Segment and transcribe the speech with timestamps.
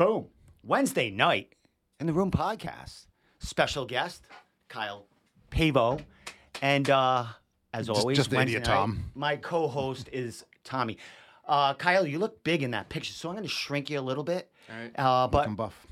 [0.00, 0.28] Boom.
[0.62, 1.52] Wednesday night
[2.00, 3.04] in the Room podcast.
[3.38, 4.22] Special guest,
[4.70, 5.04] Kyle
[5.50, 6.02] Pavao.
[6.62, 7.26] And uh,
[7.74, 9.10] as Just- always, just the Wednesday idiot, night, Tom.
[9.14, 10.96] My co host is Tommy.
[11.46, 14.00] Uh, Kyle, you look big in that picture, so I'm going to shrink you a
[14.00, 14.50] little bit.
[14.70, 14.90] All right.
[14.98, 15.86] Uh, but Looking buff.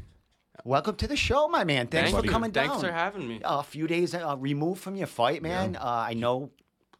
[0.64, 1.86] welcome to the show, my man.
[1.88, 2.32] Thanks Thank for you.
[2.32, 2.68] coming down.
[2.68, 3.43] Thanks for having me.
[3.45, 5.76] a few days uh, removed from your fight, man.
[5.76, 6.50] Uh, I know,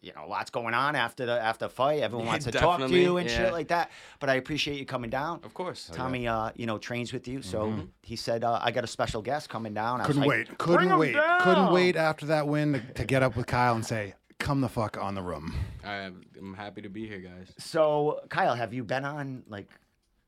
[0.01, 2.01] you know, lots going on after the after the fight.
[2.03, 3.37] Everyone Yeah, wants to talk to you and yeah.
[3.37, 3.91] shit like that.
[4.21, 5.41] But I appreciate you coming down.
[5.45, 5.91] Of course.
[5.93, 9.23] Tommy, uh, you know, trains with you, so he said uh, I got a special
[9.23, 10.01] guest coming down.
[10.01, 10.59] I Couldn't like, wait.
[10.59, 11.17] Couldn't him wait.
[11.41, 14.69] Couldn't wait after that win to, to get up with Kyle and say, "Come the
[14.69, 17.53] fuck on the room." I'm, I'm happy to be here, guys.
[17.59, 19.69] So, Kyle, have you been on like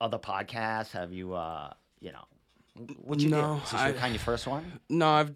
[0.00, 0.90] other podcasts?
[0.92, 2.24] Have you, uh, you know,
[3.02, 3.64] what you No, did?
[3.64, 4.80] Is this I- your kind of first one?
[4.88, 5.32] No, I've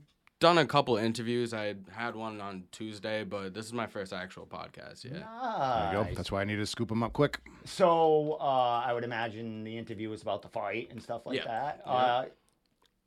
[0.47, 1.55] done a couple interviews.
[1.55, 5.05] I had one on Tuesday, but this is my first actual podcast.
[5.05, 5.11] Yeah.
[5.12, 6.14] There you go.
[6.14, 7.41] That's why I needed to scoop them up quick.
[7.64, 11.45] So uh, I would imagine the interview was about the fight and stuff like Yeah.
[11.47, 11.83] that.
[11.87, 11.92] Yeah.
[11.92, 12.25] Uh,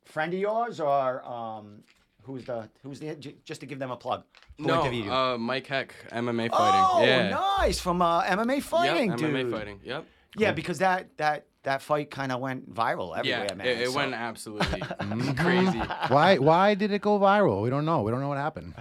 [0.06, 1.84] friend of yours or um,
[2.24, 3.16] who's the who's the
[3.46, 4.24] just to give them a plug?
[4.58, 5.12] Who No, interviewed you?
[5.14, 6.86] uh, Mike Heck, MMA fighting.
[6.92, 7.30] oh, yeah.
[7.60, 9.30] nice from uh, MMA fighting, yep, dude.
[9.34, 9.80] MMA fighting.
[9.84, 10.06] Yep.
[10.38, 13.68] Yeah, because that that that fight kind of went viral everywhere, yeah, man.
[13.68, 14.80] it, it so- went absolutely
[15.36, 15.78] crazy.
[16.08, 16.38] Why?
[16.38, 17.62] Why did it go viral?
[17.64, 18.02] We don't know.
[18.04, 18.74] We don't know what happened.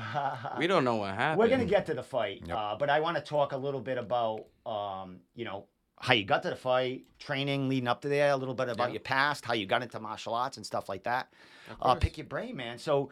[0.58, 1.38] We don't know what happened.
[1.40, 3.98] We're gonna get to the fight, uh, but I want to talk a little bit
[3.98, 5.66] about, um, you know,
[5.98, 8.88] how you got to the fight, training leading up to there, a little bit about
[8.88, 8.94] Yeah.
[8.94, 11.32] your past, how you got into martial arts and stuff like that.
[11.70, 11.98] Of Uh, course.
[12.00, 12.78] pick your brain, man.
[12.78, 13.10] So,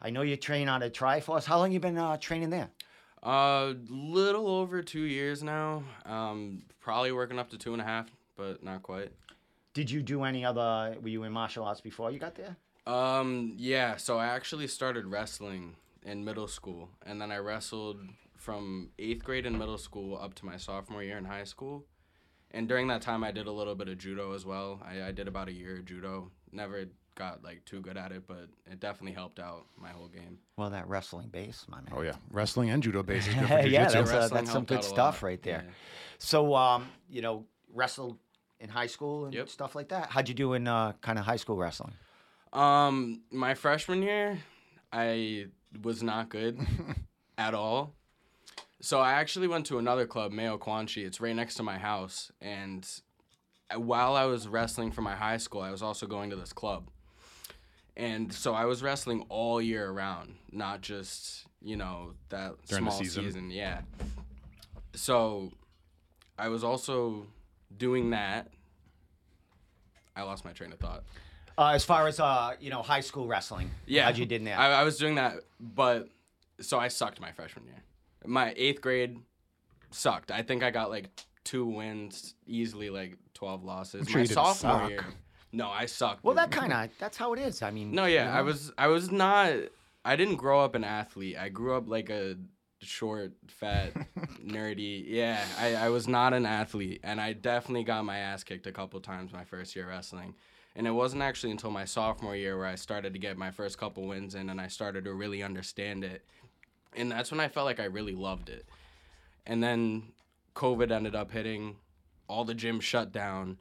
[0.00, 1.44] I know you train out of Triforce.
[1.44, 2.70] How long you been uh, training there?
[3.22, 5.82] Uh, little over two years now.
[6.06, 8.06] Um, probably working up to two and a half,
[8.40, 9.12] but not quite.
[9.74, 10.96] Did you do any other?
[11.00, 12.56] Were you in martial arts before you got there?
[12.86, 13.96] Um, yeah.
[13.96, 17.98] So I actually started wrestling in middle school, and then I wrestled
[18.36, 21.84] from eighth grade in middle school up to my sophomore year in high school.
[22.52, 24.80] And during that time, I did a little bit of judo as well.
[24.84, 26.32] I, I did about a year of judo.
[26.50, 30.38] Never got like too good at it, but it definitely helped out my whole game.
[30.56, 31.92] Well, that wrestling base, my man.
[31.94, 34.12] Oh yeah, wrestling and judo base is good for yeah, jiu-jitsu.
[34.12, 35.28] that's, uh, that's some good stuff lot.
[35.28, 35.64] right there.
[35.66, 35.72] Yeah.
[36.18, 38.18] So, um, you know, wrestled
[38.60, 39.48] in high school and Yep.
[39.48, 40.10] stuff like that.
[40.10, 41.92] How'd you do in uh, kind of high school wrestling?
[42.52, 44.38] Um, my freshman year,
[44.92, 45.46] I
[45.82, 46.58] was not good
[47.38, 47.94] at all.
[48.80, 51.04] So I actually went to another club, Mayo Quanchi.
[51.06, 52.86] It's right next to my house, and
[53.74, 56.88] while I was wrestling for my high school, I was also going to this club.
[57.96, 62.98] And so I was wrestling all year around, not just you know that During small
[62.98, 63.24] season.
[63.24, 63.50] season.
[63.50, 63.82] Yeah.
[64.94, 65.52] So
[66.38, 67.26] I was also
[67.76, 68.48] doing that.
[70.16, 71.04] I lost my train of thought.
[71.56, 73.70] Uh, as far as uh, you know, high school wrestling.
[73.86, 74.04] Yeah.
[74.04, 74.58] How'd you did in there?
[74.58, 76.08] I, I was doing that, but
[76.60, 77.82] so I sucked my freshman year.
[78.26, 79.18] My eighth grade
[79.90, 80.30] sucked.
[80.30, 81.08] I think I got like
[81.44, 84.08] two wins, easily like twelve losses.
[84.08, 84.90] sure my sophomore suck.
[84.90, 85.04] year.
[85.52, 86.22] No, I sucked.
[86.22, 87.62] well, that kind of that's how it is.
[87.62, 87.92] I mean.
[87.92, 89.52] No, you yeah, I was I was not
[90.04, 91.36] I didn't grow up an athlete.
[91.36, 92.36] I grew up like a
[92.80, 93.92] short, fat,
[94.44, 95.04] nerdy.
[95.06, 98.72] Yeah, I, I was not an athlete and I definitely got my ass kicked a
[98.72, 100.34] couple times my first year wrestling.
[100.76, 103.78] And it wasn't actually until my sophomore year where I started to get my first
[103.78, 106.24] couple wins in and I started to really understand it.
[106.94, 108.66] And that's when I felt like I really loved it.
[109.46, 110.12] And then
[110.54, 111.76] COVID ended up hitting,
[112.28, 113.58] all the gyms shut down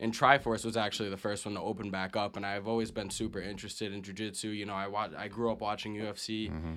[0.00, 3.10] and Triforce was actually the first one to open back up, and I've always been
[3.10, 4.56] super interested in jujitsu.
[4.56, 6.74] You know, I wa- I grew up watching UFC, mm-hmm.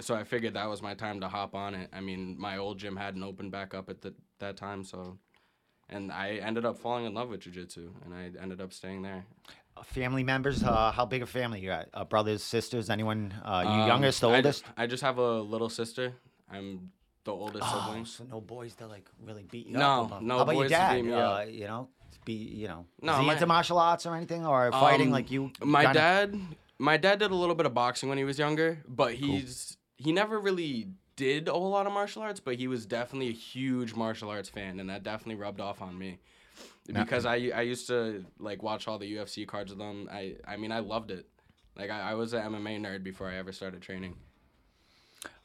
[0.00, 1.88] So I figured that was my time to hop on it.
[1.92, 5.18] I mean, my old gym hadn't opened back up at the, that time, so,
[5.88, 9.24] and I ended up falling in love with jujitsu, and I ended up staying there.
[9.76, 10.62] Uh, family members.
[10.62, 11.88] Uh, how big a family you got?
[11.92, 13.34] Uh, brothers, sisters, anyone?
[13.44, 14.64] Uh, you Um, youngest, the oldest?
[14.76, 16.14] I just have a little sister.
[16.50, 16.90] I'm
[17.24, 18.04] the oldest Oh, sibling.
[18.04, 20.22] so no boys to like really beat you No, up.
[20.22, 20.94] no How about your boys to dad?
[20.94, 21.48] beat me uh, up.
[21.50, 21.88] You know,
[22.24, 25.12] be you know, No, is he my- into martial arts or anything, or fighting Um,
[25.12, 25.50] like you?
[25.60, 26.40] My kinda- dad,
[26.78, 30.12] my dad did a little bit of boxing when he was younger, but he's he
[30.12, 33.94] never really did a whole lot of martial arts, but he was definitely a huge
[33.94, 36.18] martial arts fan, and that definitely rubbed off on me.
[36.86, 40.08] Because I I used to like watch all the UFC cards with them.
[40.10, 41.26] I I mean I loved it.
[41.76, 44.16] Like I, I was an MMA nerd before I ever started training.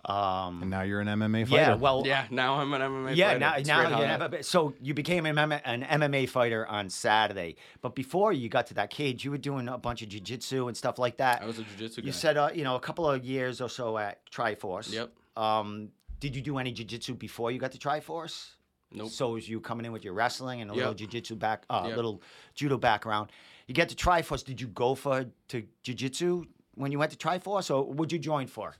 [0.06, 1.56] Um, And now you're an MMA fighter.
[1.62, 3.40] yeah, well, Yeah, now I'm an MMA Yeah, fighter.
[3.40, 6.26] now, It's now you how have that- a, so you became an MMA, an MMA
[6.28, 10.02] fighter on Saturday, but before you got to that cage, you were doing a bunch
[10.02, 11.42] of jujitsu and stuff like that.
[11.42, 12.04] I was a jujitsu guy.
[12.08, 14.92] You said, uh, you know, a couple of years or so at Triforce.
[14.92, 15.12] Yep.
[15.38, 15.90] Um,
[16.20, 18.52] did you do any jujitsu before you got to Triforce?
[18.94, 19.10] Nope.
[19.12, 20.98] So was you coming in with your wrestling and a Yep.
[21.00, 21.96] little jujitsu back, a uh, Yep.
[21.96, 22.22] little
[22.56, 23.32] judo background?
[23.68, 24.44] You get to Triforce.
[24.44, 26.46] Did you go for to jujitsu
[26.76, 28.76] when you went to Triforce, or would you join for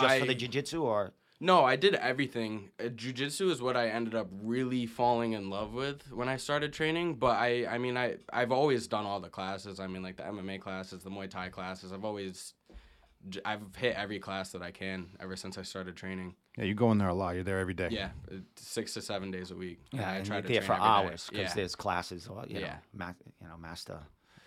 [0.00, 2.70] just for the jiu-jitsu or No, I did everything.
[2.78, 6.72] Uh, jiu-jitsu is what I ended up really falling in love with when I started
[6.72, 7.14] training.
[7.16, 9.80] But I, I mean, I, I've always done all the classes.
[9.80, 11.92] I mean, like the MMA classes, the Muay Thai classes.
[11.92, 12.54] I've always,
[13.44, 16.34] I've hit every class that I can ever since I started training.
[16.56, 17.34] Yeah, you go in there a lot.
[17.34, 17.88] You're there every day.
[17.90, 19.80] Yeah, uh, six to seven days a week.
[19.92, 21.54] Yeah, I try you're to there train for hours because Yeah.
[21.54, 22.28] there's classes.
[22.28, 22.76] well, You know, Yeah.
[22.92, 23.98] ma- you know, Master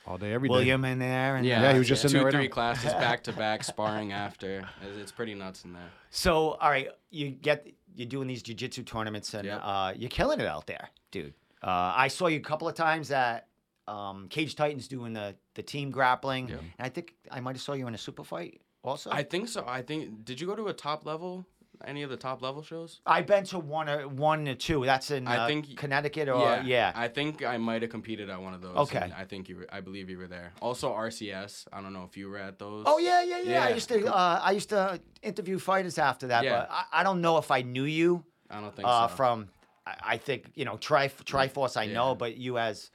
[0.08, 0.54] All day, every day.
[0.54, 1.36] William in there.
[1.36, 2.54] And Yeah, Yeah, he was just in two, there right three now.
[2.54, 4.60] classes back to back, sparring after.
[4.82, 5.90] It's- It's pretty nuts in there.
[6.12, 7.68] So, all right, you get
[7.98, 9.62] you're doing these jiu-jitsu tournaments and Yep.
[9.64, 11.34] uh, you're killing it out there, dude.
[11.64, 13.48] Uh, I saw you a couple of times at
[13.88, 16.60] um, Cage Titans doing the the team grappling, Yep.
[16.60, 19.10] and I think I might have saw you in a super fight also.
[19.12, 19.64] I think so.
[19.68, 20.26] I think.
[20.26, 21.46] Did you go to a top level?
[21.84, 23.02] Any of the top level shows?
[23.06, 24.86] I've been to one or one or two.
[24.86, 26.92] That's in I uh, think- Connecticut or yeah.
[26.96, 28.76] I think I might have competed at one of those.
[28.78, 29.12] Okay.
[29.18, 29.58] I think you.
[29.58, 30.54] Were, I believe you were there.
[30.62, 31.68] Also RCS.
[31.74, 32.84] I don't know if you were at those.
[32.88, 33.66] Oh yeah, yeah, yeah.
[33.66, 36.60] I used to uh, I used to interview fighters after that, Yeah.
[36.60, 38.24] but I, I don't know if I knew you.
[38.50, 39.16] I don't think uh, so.
[39.16, 39.50] from
[39.86, 41.94] I, I think you know Tri Triforce I Yeah.
[41.94, 42.92] know, but you as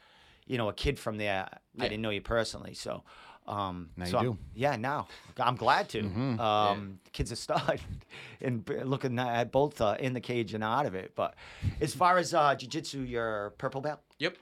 [0.47, 1.49] you know a kid from there,
[1.79, 2.75] I didn't know you personally.
[2.75, 3.05] So
[3.51, 4.39] um, Now you so I'm- do.
[4.55, 5.09] Yeah, now
[5.39, 6.03] I'm glad to.
[6.03, 6.41] Mm-hmm.
[6.41, 7.81] Um, Kids are stud
[8.41, 11.13] and looking at both uh, in the cage and out of it.
[11.17, 11.35] But
[11.81, 14.37] as far as uh, jiu-jitsu, you're purple belt, Yep.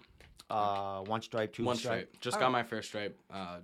[0.51, 2.09] uh, one stripe, two One stripe.
[2.11, 2.21] stripe.
[2.21, 2.53] Just All got right.
[2.53, 3.19] my first stripe.
[3.33, 3.59] Uh,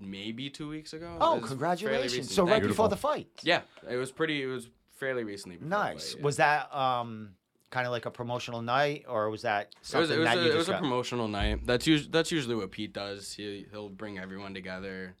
[0.00, 1.16] maybe two weeks ago.
[1.20, 2.34] Oh, It was fairly congratulations!
[2.34, 2.68] So right Thank you.
[2.68, 3.28] before the fight.
[3.42, 4.42] Yeah, it was pretty.
[4.42, 4.68] It was
[4.98, 5.58] fairly recently.
[5.60, 6.12] Nice.
[6.12, 6.24] fight, yeah.
[6.24, 7.30] Was that um,
[7.72, 10.38] kind of like a promotional night, or was that It was, something it was, that
[10.38, 11.66] a, you it just was a promotional night.
[11.66, 13.32] That's usually that's usually what Pete does.
[13.32, 15.14] He he'll bring everyone together,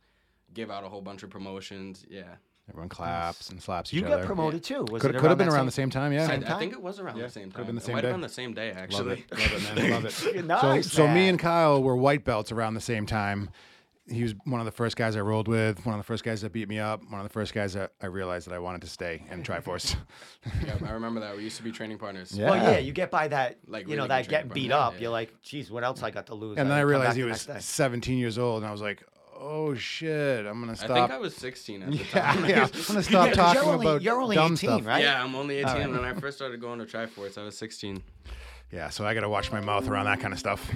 [0.54, 2.04] give out a whole bunch of promotions.
[2.08, 2.22] Yeah,
[2.68, 4.26] Everyone claps and slaps You each got other.
[4.26, 4.84] promoted too.
[4.90, 6.12] Was Could it could have been that around the same time.
[6.12, 6.24] Yeah.
[6.24, 6.58] I, Same I time?
[6.60, 7.66] think it was around Yeah, the same could've time.
[7.66, 8.06] been the it same might day.
[8.08, 9.24] have been the same day Love actually.
[9.30, 9.38] it.
[9.38, 9.90] Love it, man.
[9.90, 10.44] Love it.
[10.46, 11.28] Nice, so, so me man.
[11.30, 13.50] and Kyle were white belts around the same time.
[14.08, 16.40] He was one of the first guys I rolled with, one of the first guys
[16.40, 18.80] that beat me up, one of the first guys that I realized that I wanted
[18.82, 19.94] to stay in Triforce.
[20.66, 21.36] yeah, I remember that.
[21.36, 22.36] We used to be training partners.
[22.36, 22.50] Yeah.
[22.50, 24.94] Well, yeah, you get by that, Like, you know, that good getting beat partner, up.
[24.94, 25.00] yeah.
[25.02, 26.58] You're like, geez, what else I got to lose?
[26.58, 29.04] and then I come realized he was 17 years old, and I was like,
[29.38, 30.90] oh shit, I'm gonna stop.
[30.90, 32.44] I think I was 16 at the yeah, time.
[32.48, 34.86] yeah, I'm gonna stop Yeah, 'cause talking you're only, about you're only dumb 18, stuff.
[34.86, 35.02] right?
[35.02, 35.66] Yeah, I'm only 18.
[35.74, 35.90] right.
[35.90, 38.02] When I first started going to Triforce, I was 16.
[38.72, 40.70] Yeah, so I gotta watch my mouth around that kind of stuff.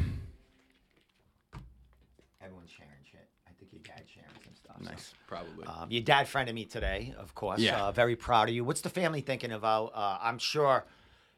[2.42, 3.28] Everyone's sharing shit.
[3.46, 4.76] I think your dad's sharing some stuff.
[4.82, 4.90] so.
[4.90, 5.14] Nice.
[5.36, 5.66] Probably.
[5.66, 7.60] Um, your dad friended me today, of course.
[7.60, 7.80] Yeah.
[7.80, 8.64] Uh, very proud of you.
[8.64, 9.92] What's the family thinking about?
[9.94, 10.84] Uh, I'm sure,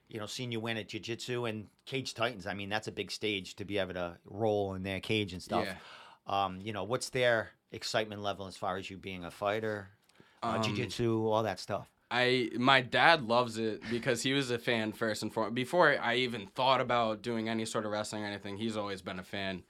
[0.09, 2.47] you know, seeing you win at Jiu Jitsu and Cage Titans.
[2.47, 5.43] I mean, that's a big stage to be able to roll in their cage and
[5.43, 5.67] stuff.
[5.67, 6.45] Yeah.
[6.45, 9.89] Um, you know, what's their excitement level as far as you being a fighter,
[10.43, 11.89] uh, Um, Jiu Jitsu, all that stuff?
[12.11, 15.55] I my dad loves it because he was a fan first and foremost.
[15.55, 19.19] Before I even thought about doing any sort of wrestling or anything, he's always been
[19.19, 19.62] a fan.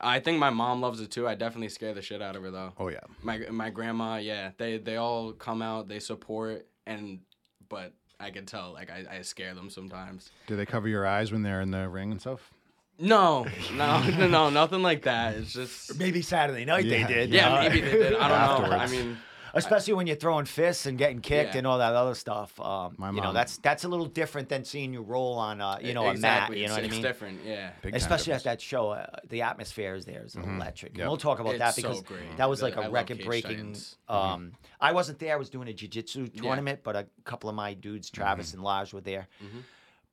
[0.00, 1.26] I think my mom loves it too.
[1.26, 2.72] I definitely scare the shit out of her though.
[2.78, 3.00] Oh yeah.
[3.22, 7.20] My my grandma, yeah, they they all come out, they support, and
[7.68, 10.30] but I can tell like I, I scare them sometimes.
[10.46, 12.52] Do they cover your eyes when they're in the ring and stuff?
[13.00, 15.36] No, no, no, no, nothing like that.
[15.36, 17.06] It's just Maybe Saturday night Yeah.
[17.06, 17.30] they did.
[17.30, 18.14] yeah, uh, maybe they did.
[18.16, 18.28] I
[18.58, 18.76] don't know.
[18.76, 19.18] I mean,
[19.58, 21.58] especially when you're throwing fists and getting kicked Yeah.
[21.58, 22.58] and all that other stuff.
[22.60, 25.78] Um, My you know, that's that's a little different than seeing you roll on, uh,
[25.80, 26.58] you know, exactly.
[26.58, 26.58] a mat.
[26.60, 26.84] You know it's, what I mean?
[26.86, 27.02] it's mean?
[27.02, 27.40] different.
[27.44, 27.70] Yeah.
[27.82, 30.98] Big Especially at that show, uh, the atmosphere is there is electric.
[30.98, 32.36] And we'll talk about that It's so because great.
[32.36, 33.76] that was The- like I a love record breaking.
[34.08, 35.34] Um, I wasn't there.
[35.34, 38.92] I was doing a jiu-jitsu tournament, but a couple of my dudes, Travis and Lars,
[38.92, 39.28] were there.
[39.42, 39.62] Mhm.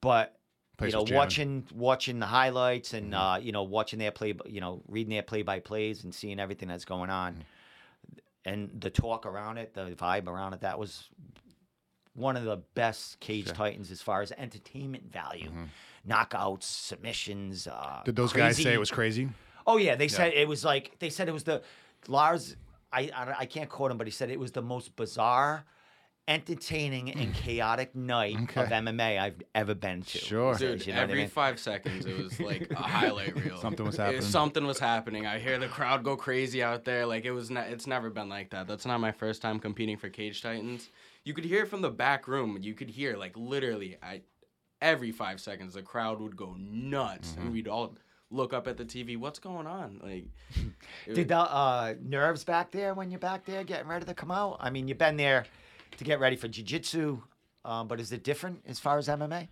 [0.01, 0.37] But
[0.77, 4.59] Place you know, watching watching the highlights and uh, you know watching their play, you
[4.59, 7.45] know, reading their play by plays and seeing everything that's going on,
[8.45, 11.09] and the talk around it, the vibe around it, that was
[12.13, 15.51] one of the best Cage Titans as far as entertainment value,
[16.07, 17.67] knockouts, submissions.
[17.67, 19.29] Uh, Did those guys say crazy- it was crazy?
[19.67, 21.61] Oh yeah, they said it was like they said it was the
[22.07, 22.55] Lars.
[22.93, 25.65] I, I I can't quote him, but he said it was the most bizarre,
[26.27, 30.17] entertaining, and chaotic night of MMA I've ever been to.
[30.17, 30.55] Sure.
[30.55, 31.27] Dude, You know what I every mean?
[31.29, 33.58] five seconds it was like a highlight reel.
[33.62, 34.22] Something was It- happening.
[34.22, 35.25] something was happening.
[35.25, 37.05] I hear the crowd go crazy out there.
[37.05, 37.50] Like it was.
[37.51, 38.67] Ne- it's never been like that.
[38.67, 40.89] That's not my first time competing for Cage Titans.
[41.24, 42.58] You could hear from the back room.
[42.62, 43.98] You could hear like literally.
[44.01, 44.22] I
[44.82, 47.41] every five seconds the crowd would go nuts, Mm-hmm.
[47.41, 47.96] and we'd all
[48.32, 49.15] look up at the TV.
[49.17, 50.00] What's going on?
[50.03, 50.25] Like,
[51.08, 54.32] it Did the uh, nerves back there when you're back there getting ready to come
[54.32, 54.58] out?
[54.60, 55.46] I mean, you've been there
[55.97, 57.21] to get ready for jiu-jitsu,
[57.63, 59.47] um, but is it different as far as MMA?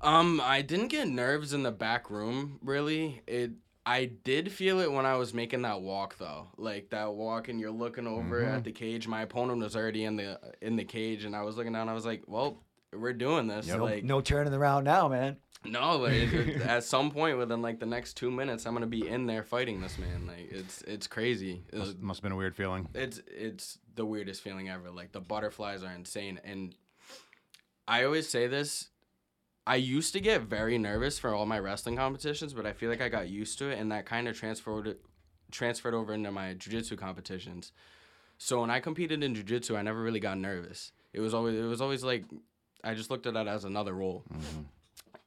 [0.00, 3.22] Um, I didn't get nerves in the back room really.
[3.26, 3.52] It
[3.86, 6.48] I did feel it when I was making that walk though.
[6.56, 8.54] Like that walk and you're looking over Mm-hmm.
[8.54, 9.06] at the cage.
[9.06, 11.88] My opponent was already in the in the cage and I was looking down.
[11.88, 12.62] I was like, "Well,
[12.98, 13.66] we're doing this.
[13.66, 13.80] Yep.
[13.80, 15.36] Like No turning around now, man.
[15.64, 19.06] no, it- it- at some point within like the next two minutes, I'm gonna be
[19.08, 20.26] in there fighting this man.
[20.26, 21.62] Like it's it's crazy.
[21.72, 22.88] It was- Must, must have been a weird feeling.
[22.94, 24.90] it's it's the weirdest feeling ever.
[24.90, 26.74] Like the butterflies are insane, and
[27.86, 28.88] I always say this.
[29.66, 33.00] I used to get very nervous for all my wrestling competitions, but I feel like
[33.00, 34.96] I got used to it, and that kind of transferred
[35.50, 37.72] transferred over into my jujitsu competitions.
[38.36, 40.92] So when I competed in jujitsu, I never really got nervous.
[41.14, 42.24] It was always it was always like
[42.84, 44.24] I just looked at it as another role.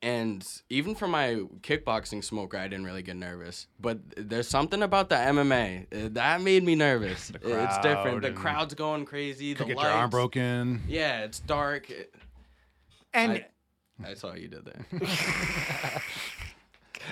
[0.02, 3.68] And even for my kickboxing smoker, I didn't really get nervous.
[3.80, 7.32] But there's something about the MMA uh, that made me nervous.
[7.42, 8.22] it's different.
[8.22, 9.56] The crowd's going crazy.
[9.56, 10.84] Could the get your arm broken.
[10.88, 11.92] Yeah, it's dark.
[13.12, 13.44] And
[14.04, 14.86] I, I saw what you did there.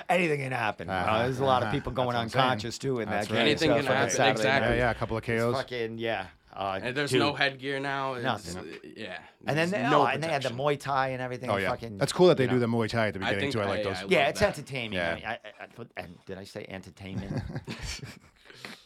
[0.08, 0.88] anything can happen.
[0.88, 1.76] Uh-huh, Uh, there's a lot of uh-huh.
[1.76, 3.40] people going what unconscious too in That's that right.
[3.40, 3.48] game.
[3.48, 4.68] Anything so can happen, Saturday exactly.
[4.68, 4.76] night.
[4.76, 5.56] Yeah, yeah, a couple of It's KOs.
[5.56, 6.26] fucking yeah.
[6.56, 7.20] Uh, And there's dude.
[7.20, 8.14] no headgear now.
[8.14, 8.78] It's, Nothing.
[8.96, 9.18] Yeah.
[9.46, 10.66] And then they, no oh, and they had the protection.
[10.76, 11.50] Muay Thai and everything.
[11.50, 12.60] Oh yeah, fucking, that's cool that they you do know.
[12.60, 13.60] the Muay Thai at the I beginning think too.
[13.60, 14.02] I I- like yeah, those.
[14.02, 14.48] I Yeah, it's that.
[14.58, 14.92] entertaining.
[14.94, 15.10] Yeah.
[15.10, 17.42] I mean, I, I, I put- and did I say entertainment?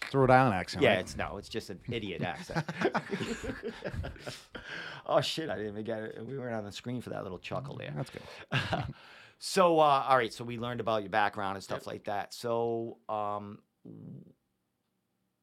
[0.06, 0.82] It's a Rhode Island accent.
[0.82, 0.98] yeah, right?
[0.98, 2.64] it's no, it's just an idiot accent.
[5.06, 5.48] oh shit!
[5.48, 6.26] I didn't even get it.
[6.26, 7.92] We weren't on the screen for that little chuckle there.
[7.94, 8.22] that's good.
[9.38, 10.32] So, uh, all right.
[10.32, 12.34] So we learned about your background and stuff like that.
[12.34, 13.60] So, um,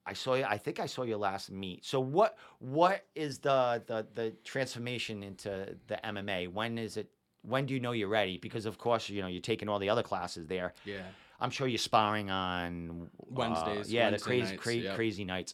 [0.08, 0.46] I saw you.
[0.46, 1.84] I think I saw your last meet.
[1.86, 6.52] So, what what is the the the transformation into the MMA?
[6.52, 7.10] When is it?
[7.42, 8.38] When do you know you're ready?
[8.38, 10.74] Because of course, you know you're taking all the other classes there.
[10.86, 11.02] Yeah.
[11.40, 14.96] I'm sure you're sparring on uh, Wednesdays, yeah, Wednesday the crazy nights, cra- yep.
[14.96, 15.54] crazy nights.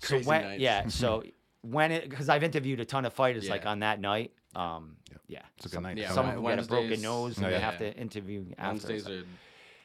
[0.00, 0.60] So Crazy when nights.
[0.60, 1.22] yeah, so
[1.62, 3.52] when it because I've interviewed a ton of fighters yeah.
[3.52, 4.32] like on that night.
[4.56, 4.96] Um,
[5.28, 5.96] yeah, It's a good some, night.
[5.98, 7.70] Yeah, some Wed- of them get a broken Wednesdays- nose and Oh, they yeah.
[7.70, 8.88] have to interview after.
[8.88, 9.24] Wednesdays are.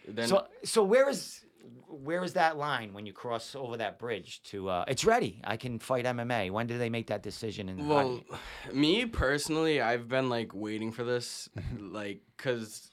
[0.08, 1.46] Then So so where is
[1.88, 5.42] where is that line when you cross over that bridge to uh, it's ready?
[5.44, 6.52] I can fight MMA.
[6.52, 7.68] When do they make that decision?
[7.80, 8.24] How Well,
[8.70, 12.92] you- me personally, I've been like waiting for this, like, cause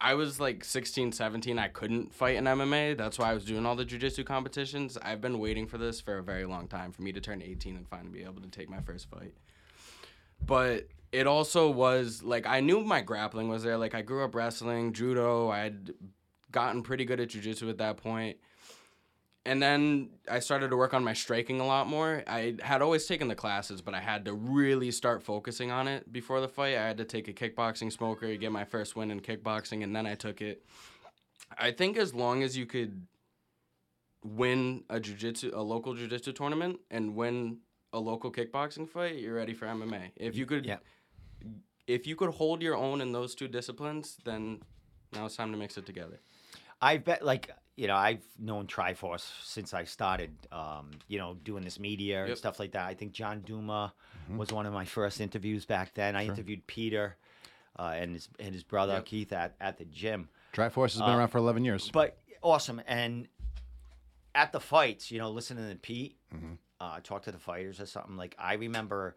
[0.00, 1.58] I was like 16, 17.
[1.58, 2.96] I couldn't fight in MMA.
[2.96, 4.96] That's why I was doing all the jujitsu competitions.
[5.02, 7.76] I've been waiting for this for a very long time for me to turn 18
[7.76, 9.34] and finally be able to take my first fight.
[10.44, 13.76] But it also was like I knew my grappling was there.
[13.76, 15.48] Like I grew up wrestling, judo.
[15.48, 15.94] I had
[16.50, 18.38] gotten pretty good at jujitsu at that point
[19.48, 22.22] and then I started to work on my striking a lot more.
[22.26, 26.12] I had always taken the classes, but I had to really start focusing on it
[26.12, 26.76] before the fight.
[26.76, 30.06] I had to take a kickboxing smoker, get my first win in kickboxing, and then
[30.06, 30.66] I took it.
[31.56, 33.06] I think as long as you could
[34.22, 37.60] win a jiu-jitsu a local jiu-jitsu tournament and win
[37.94, 40.10] a local kickboxing fight, you're ready for MMA.
[40.16, 40.80] If you could Yeah.
[41.86, 44.60] if you could hold your own in those two disciplines, then
[45.14, 46.20] now it's time to mix it together.
[46.80, 51.64] I bet, like, you know, I've known Triforce since I started, um, you know, doing
[51.64, 52.38] this media and Yep.
[52.38, 52.86] stuff like that.
[52.86, 53.92] I think John Duma
[54.36, 56.14] was one of my first interviews back then.
[56.16, 57.16] I interviewed Peter
[57.78, 59.06] uh, and his and his brother Yep.
[59.06, 60.28] Keith at, at the gym.
[60.52, 61.90] Triforce has been Uh, around for 11 years.
[61.90, 62.80] But awesome.
[62.86, 63.28] And
[64.34, 66.16] at the fights, you know, listening to Pete
[66.80, 69.16] uh, talk to the fighters or something, like I remember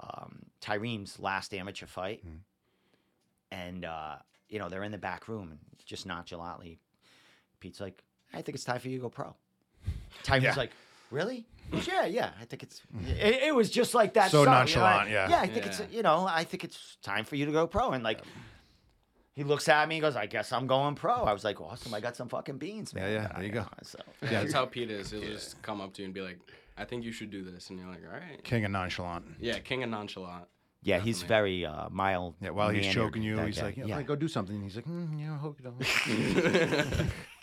[0.00, 2.22] um, Tyreem's last amateur fight.
[3.50, 4.16] And, uh,
[4.48, 6.78] you know, they're in the back room and just nonchalantly,
[7.64, 8.04] Pete's like,
[8.34, 9.34] I think it's time for you to go pro.
[10.22, 10.54] Tyreem's Yeah.
[10.54, 10.72] like,
[11.10, 11.46] really?
[11.72, 12.30] Yeah, yeah.
[12.38, 12.82] I think it's,
[13.18, 14.30] it, it was just like that.
[14.30, 15.28] So sudden, you know, nonchalant, I- yeah.
[15.30, 17.92] Yeah, I think it's, you know, I think it's time for you to go pro.
[17.92, 18.20] And like,
[19.34, 19.94] he looks at me.
[19.94, 21.92] He goes, "I guess I'm going pro." I was like, "Awesome!
[21.92, 23.60] I got some fucking beans, man." Yeah, yeah, there you go.
[23.62, 25.10] know, So Yeah, that's how Pete is.
[25.10, 26.38] He'll just come up to you and be like,
[26.78, 27.68] I think you should do this.
[27.70, 28.44] And you're like, all right.
[28.44, 29.24] King of nonchalant.
[29.40, 30.44] Yeah, king of nonchalant.
[30.84, 32.34] yeah, he's very uh, mild.
[32.40, 33.64] Yeah, while he's choking you, he's guy.
[33.64, 33.96] like, yeah, yeah.
[33.96, 34.54] like, go do something.
[34.54, 37.10] And he's like, mm, yeah, I hope you don't.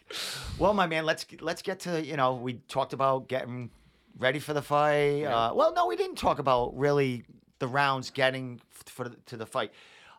[0.57, 3.69] Well, my man, let's let's get to you know we talked about getting
[4.17, 5.23] ready for the fight.
[5.23, 7.23] Uh, well, no, we didn't talk about really
[7.59, 9.71] the rounds getting for to the fight.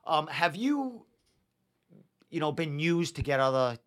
[0.07, 1.05] Um, have you,
[2.31, 3.79] you know, been used to get other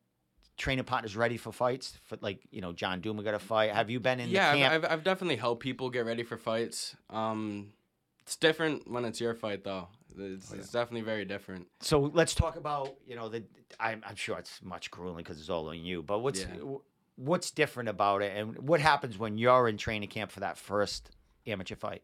[0.57, 1.97] training partners ready for fights?
[2.03, 3.71] For like you know, John Duma got a fight.
[3.71, 4.73] Have you been in yeah, the camp?
[4.73, 6.95] I've, I've, I've definitely helped people get ready for fights.
[7.09, 7.73] Um,
[8.25, 9.87] it's different when it's your fight, though.
[10.17, 11.67] It's, oh, it's definitely very different.
[11.81, 13.43] So let's talk about you know the.
[13.79, 16.01] I'm, I'm sure it's much grueling because it's all on you.
[16.01, 16.77] But what's Yeah.
[17.17, 21.11] what's different about it, and what happens when you're in training camp for that first
[21.45, 22.01] amateur fight?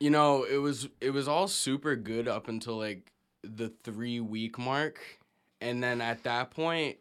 [0.00, 3.12] You know, it was it was all super good up until like
[3.42, 4.98] the three week mark,
[5.60, 6.96] and then at that point,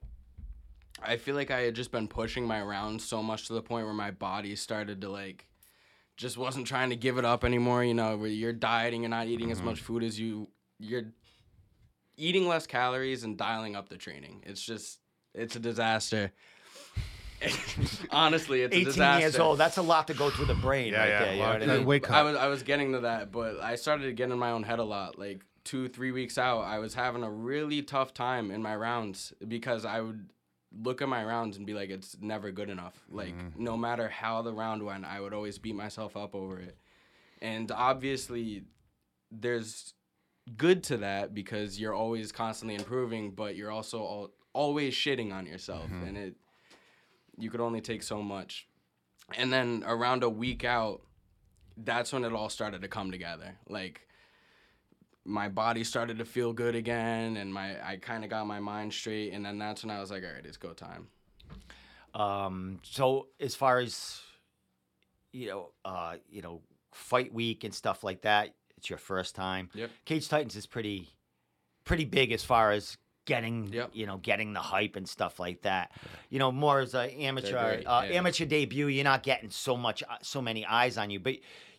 [1.02, 3.86] I feel like I had just been pushing my rounds so much to the point
[3.86, 5.48] where my body started to like,
[6.18, 7.84] just wasn't trying to give it up anymore.
[7.84, 10.48] You know, where you're dieting, you're not eating as much food as you
[10.80, 11.04] you're
[12.18, 14.44] eating less calories and dialing up the training.
[14.46, 15.00] It's just
[15.34, 16.32] it's a disaster.
[18.12, 19.20] Honestly, it's a 18 disaster.
[19.20, 19.60] years old.
[19.60, 21.34] That's a lot to go through the brain Yeah, right yeah, there.
[21.34, 21.86] You know what I mean?
[21.86, 22.16] weight cut.
[22.16, 24.64] I was I was getting to that, but I started to get in my own
[24.64, 25.20] head a lot.
[25.20, 29.34] Like two, three weeks out, I was having a really tough time in my rounds
[29.46, 30.30] because I would
[30.82, 32.96] look at my rounds and be like, it's never good enough.
[33.10, 33.64] Like mm-hmm.
[33.64, 36.78] no matter how the round went, I would always beat myself up over it.
[37.42, 38.64] And obviously,
[39.32, 39.94] there's
[40.58, 45.46] good to that because you're always constantly improving, but you're also al- always shitting on
[45.46, 46.08] yourself, mm-hmm.
[46.08, 46.36] and it
[47.38, 48.68] you could only take so much.
[49.38, 51.02] And then around a week out,
[51.76, 53.58] that's when it all started to come together.
[53.68, 54.08] Like
[55.26, 58.94] my body started to feel good again, and my I kind of got my mind
[58.94, 61.08] straight, and then that's when I was like, all right, it's go time.
[62.14, 64.22] Um, so as far as
[65.34, 66.62] you know, uh, you know,
[66.94, 69.70] fight week and stuff like that, it's your first time.
[69.74, 69.92] Yep.
[70.06, 71.10] Cage Titans is pretty,
[71.84, 73.90] pretty big as far as getting, Yep.
[73.94, 75.92] you know, getting the hype and stuff like that.
[76.30, 78.18] You know, more as an amateur, uh, yeah.
[78.18, 78.88] amateur debut.
[78.88, 81.36] You're not getting so much, uh, so many eyes on you, but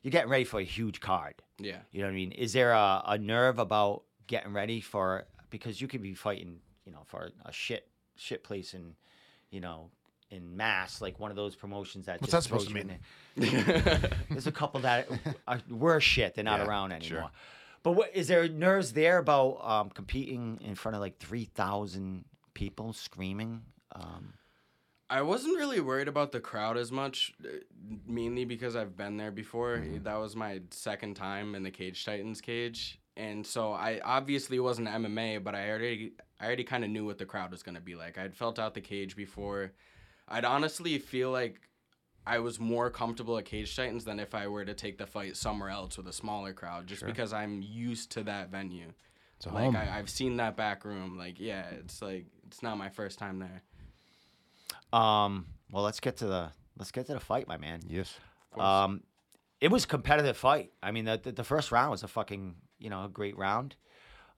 [0.06, 1.34] you're getting ready for a huge card.
[1.58, 1.78] Yeah.
[1.90, 2.30] You know what I mean?
[2.30, 6.92] Is there a, a nerve about getting ready for because you could be fighting, you
[6.92, 8.94] know, for a shit shit place in,
[9.50, 9.90] you know,
[10.30, 12.98] in mass, like one of those promotions that What's just that supposed to you in
[13.34, 14.10] there.
[14.30, 15.08] There's a couple that
[15.48, 16.36] are worse shit.
[16.36, 17.16] They're not Yeah, around sure.
[17.16, 17.30] anymore.
[17.82, 22.26] But what is there nerves there about um, competing in front of like three thousand
[22.54, 23.62] people screaming?
[23.92, 24.34] Um,
[25.08, 27.48] I wasn't really worried about the crowd as much, uh,
[28.06, 29.82] mainly because I've been there before.
[30.02, 34.88] That was my second time in the Cage Titans cage, and so I obviously wasn't
[34.88, 37.94] MMA, but I already I already kind of knew what the crowd was gonna be
[37.94, 38.18] like.
[38.18, 39.72] I'd felt out the cage before.
[40.28, 41.60] I'd honestly feel like
[42.26, 45.36] I was more comfortable at Cage Titans than if I were to take the fight
[45.36, 48.92] somewhere else with a smaller crowd, just because I'm used to that venue.
[49.36, 49.76] It's like home.
[49.76, 51.16] I, I've seen that back room.
[51.16, 53.62] Like yeah, it's like it's not my first time there.
[54.96, 57.80] Um, well, let's get to the let's get to the fight, my man.
[57.88, 58.14] yes.
[58.58, 59.02] Um,
[59.60, 60.70] it was a competitive fight.
[60.82, 63.76] I mean, the, the the first round was a fucking you know a great round.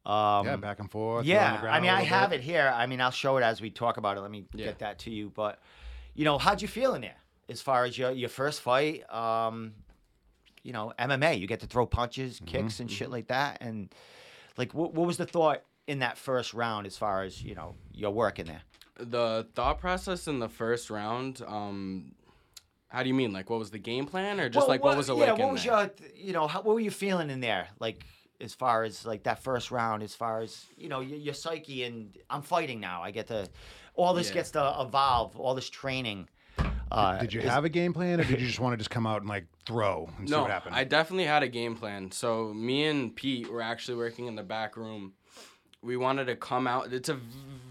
[0.06, 1.26] Um, yeah, back and forth.
[1.26, 2.72] Yeah, I mean, I have it here.
[2.74, 4.20] I mean, I'll show it as we talk about it.
[4.20, 4.66] Let me Yeah.
[4.66, 5.30] get that to you.
[5.34, 5.58] But,
[6.14, 7.16] you know, how'd you feel in there
[7.48, 9.02] as far as your your first fight?
[9.12, 9.74] Um,
[10.62, 12.46] you know, MMA, you get to throw punches, Mm-hmm.
[12.46, 13.58] kicks, and shit like that.
[13.60, 13.92] And
[14.56, 17.74] like, what what was the thought in that first round as far as you know
[17.92, 18.62] your work in there?
[18.98, 22.12] The thought process in the first round um
[22.88, 24.96] how do you mean like what was the game plan or just Well, like what,
[24.96, 25.72] was it yeah, like what in was there?
[25.74, 28.04] your you know how, what were you feeling in there like
[28.40, 31.84] as far as like that first round as far as you know your, your psyche
[31.84, 33.48] and i'm fighting now i get to
[33.94, 34.34] all this Yeah.
[34.34, 36.28] gets to evolve all this training
[36.90, 38.88] uh, Did you is- have a game plan, or did you just want to just
[38.90, 40.74] come out and like throw and see what happened?
[40.74, 44.42] i definitely had a game plan so me and pete were actually working in the
[44.42, 45.12] back room
[45.82, 47.18] we wanted to come out it's a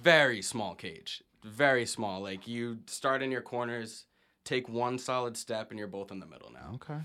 [0.02, 4.06] very small cage very small like you start in your corners
[4.44, 7.00] take one solid step and you're both in the middle now okay.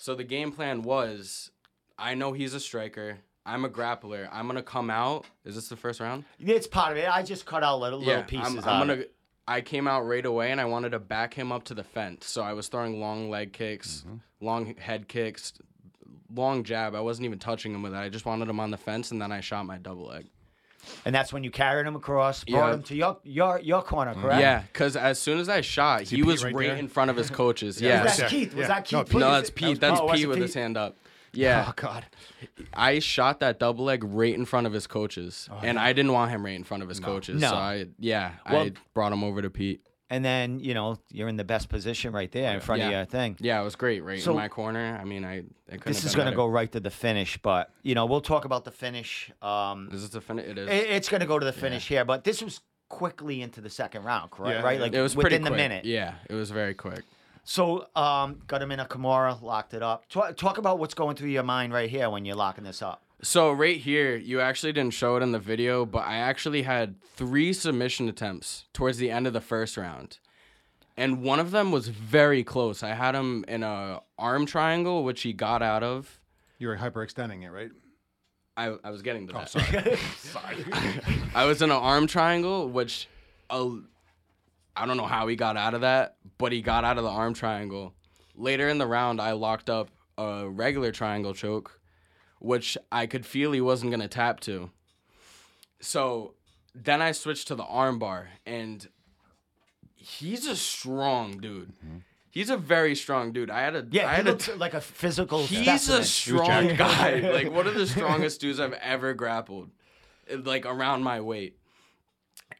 [0.00, 1.50] So the game plan was,
[1.98, 3.18] I know he's a striker.
[3.44, 4.28] I'm a grappler.
[4.30, 5.26] I'm gonna come out.
[5.44, 6.24] Is this the first round?
[6.38, 9.00] it's part of it i just cut out little, little pieces I'm, I'm gonna.
[9.00, 9.14] it.
[9.48, 12.26] I came out right away and I wanted to back him up to the fence.
[12.26, 14.16] So I was throwing long leg kicks, Mm-hmm.
[14.40, 15.54] long head kicks,
[16.32, 16.94] long jab.
[16.94, 17.96] I wasn't even touching him with it.
[17.98, 20.26] I just wanted him on the fence and then I shot my double leg.
[21.04, 22.74] And that's when you carried him across brought Yeah.
[22.74, 24.22] him to your your your corner mm-hmm.
[24.22, 26.76] correct Yeah, because as soon as I shot, he Pete was right right, there?
[26.76, 27.80] in front of his coaches.
[27.80, 28.02] Yeah, yeah.
[28.04, 28.28] was that Yeah.
[28.28, 28.68] keith was Yeah.
[28.68, 29.80] that keith No, Put Pete- No, that's Pete.
[29.80, 30.96] That's oh, was Pete it with his hand up.
[30.98, 31.66] Oh, yeah.
[31.68, 32.06] Oh God.
[32.72, 36.12] I shot that double leg right in front of his coaches, oh, and I didn't
[36.12, 37.40] want him right in front of his coaches.
[37.40, 37.50] No.
[37.50, 39.82] So I, yeah, Well- I brought him over to Pete.
[40.10, 42.98] And then you know you're in the best position right there in front of Yeah.
[42.98, 44.98] your thing Yeah, it was great, right So- in my corner.
[45.00, 45.42] I mean, I, I
[45.72, 45.84] couldn't.
[45.86, 48.64] this is going to go right to the finish but you know we'll talk about
[48.64, 50.46] the finish um Is this a finish?
[50.46, 50.68] It is.
[50.68, 53.68] It- It's going to go to the finish here, but this was quickly into the
[53.70, 54.56] second round, correct?
[54.60, 55.84] Yeah, right, like it was within the minute.
[55.84, 57.04] Yeah, it was very quick.
[57.44, 60.06] So, um, got him in a Kimura, locked it up.
[60.10, 63.02] Talk, talk about what's going through your mind right here when you're locking this up.
[63.22, 67.02] So right here, you actually didn't show it in the video, but I actually had
[67.02, 70.18] three submission attempts towards the end of the first round.
[70.96, 72.82] And one of them was very close.
[72.82, 76.20] I had him in a arm triangle, which he got out of.
[76.58, 77.70] You were hyperextending it, right?
[78.56, 79.48] I, I was getting to that.
[80.18, 80.64] sorry.
[81.34, 83.08] I was in an arm triangle, which
[83.50, 83.70] uh,
[84.76, 87.10] I don't know how he got out of that, but he got out of the
[87.10, 87.94] arm triangle.
[88.34, 91.77] Later in the round, I locked up a regular triangle choke,
[92.40, 94.70] which I could feel he wasn't going to tap to.
[95.80, 96.34] So
[96.74, 98.86] then I switched to the arm bar, and
[99.94, 101.72] he's a strong dude.
[101.84, 101.98] Mm-hmm.
[102.30, 103.50] He's a very strong dude.
[103.50, 105.44] I had a Yeah, I had a looks like a physical.
[105.44, 106.00] He's specimen.
[106.00, 107.20] a strong guy.
[107.32, 109.70] Like one of the strongest dudes I've ever grappled.
[110.32, 111.58] Like around my weight.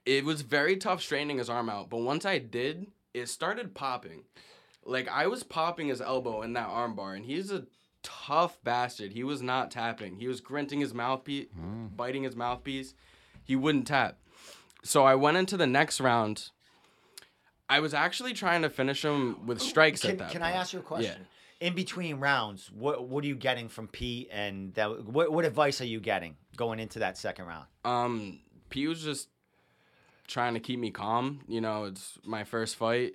[0.06, 4.24] It was very tough straightening his arm out, but once I did, it started popping.
[4.84, 7.66] Like I was popping his elbow in that armbar, and he's a
[8.02, 9.12] tough bastard.
[9.12, 10.16] He was not tapping.
[10.16, 11.48] He was grinting his mouthpiece,
[11.96, 12.94] biting his mouthpiece.
[13.44, 14.18] He wouldn't tap.
[14.82, 16.50] So I went into the next round.
[17.68, 20.72] I was actually trying to finish him with strikes Can, at that can I ask
[20.72, 21.26] you a question?
[21.60, 24.28] In between rounds, what what are you getting from Pete?
[24.32, 27.66] And that, what what advice are you getting going into that second round?
[27.84, 28.38] Um,
[28.70, 29.28] Pete was just
[30.28, 31.40] trying to keep me calm.
[31.48, 33.14] You know, it's my first fight.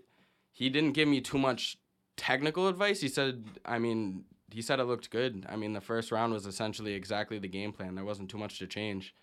[0.52, 1.78] He didn't give me too much
[2.18, 3.02] technical advice.
[3.02, 5.46] He said, I mean, he said it looked good.
[5.50, 7.96] I mean, the first round was essentially exactly the game plan.
[7.96, 9.14] There wasn't too much to change.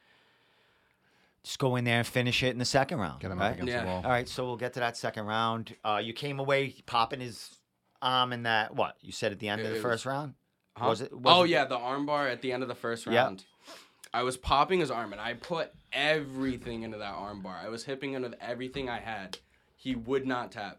[1.43, 3.21] Just go in there and finish it in the second round.
[3.21, 3.49] Get him right?
[3.49, 3.81] up against Yeah.
[3.83, 4.03] the wall.
[4.05, 5.75] All right, so we'll get to that second round.
[5.85, 7.57] Uh, you came away popping his
[8.03, 8.75] arm in that.
[8.75, 10.35] What you said at the end of It the was- first round?
[10.77, 10.89] Huh?
[10.89, 11.13] Was it?
[11.13, 13.15] Was oh it- yeah, the armbar at the end of the first Yep.
[13.15, 13.45] round.
[14.13, 17.63] I was popping his arm and I put everything into that armbar.
[17.65, 19.39] I was hipping him with everything I had.
[19.77, 20.79] He would not tap.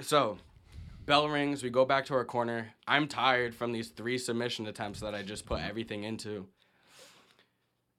[0.00, 0.38] So,
[1.10, 1.64] bell rings.
[1.64, 2.68] We go back to our corner.
[2.86, 6.46] I'm tired from these three submission attempts that I just put everything into.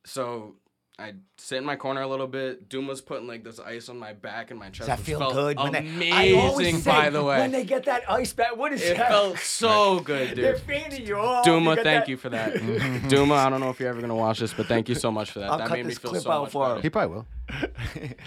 [0.06, 0.56] So.
[1.02, 2.70] I sit in my corner a little bit.
[2.70, 4.80] Duma was putting like this ice on my back and my chest.
[4.80, 5.58] Does that feel felt good?
[5.58, 7.40] When Amazing, they, I always say, by the way.
[7.40, 9.10] when they get that ice back, what is it that?
[9.10, 10.38] felt so good, dude.
[10.46, 10.62] They're dude.
[10.62, 11.46] fanning you oh, off.
[11.46, 12.54] Duma, got thank that- you for that.
[13.10, 15.32] Duma, I don't know if you're ever gonna watch this, but thank you so much
[15.32, 15.50] for that.
[15.52, 16.82] I'll that cut made me feel clip so out much for him.
[16.82, 17.26] He probably will.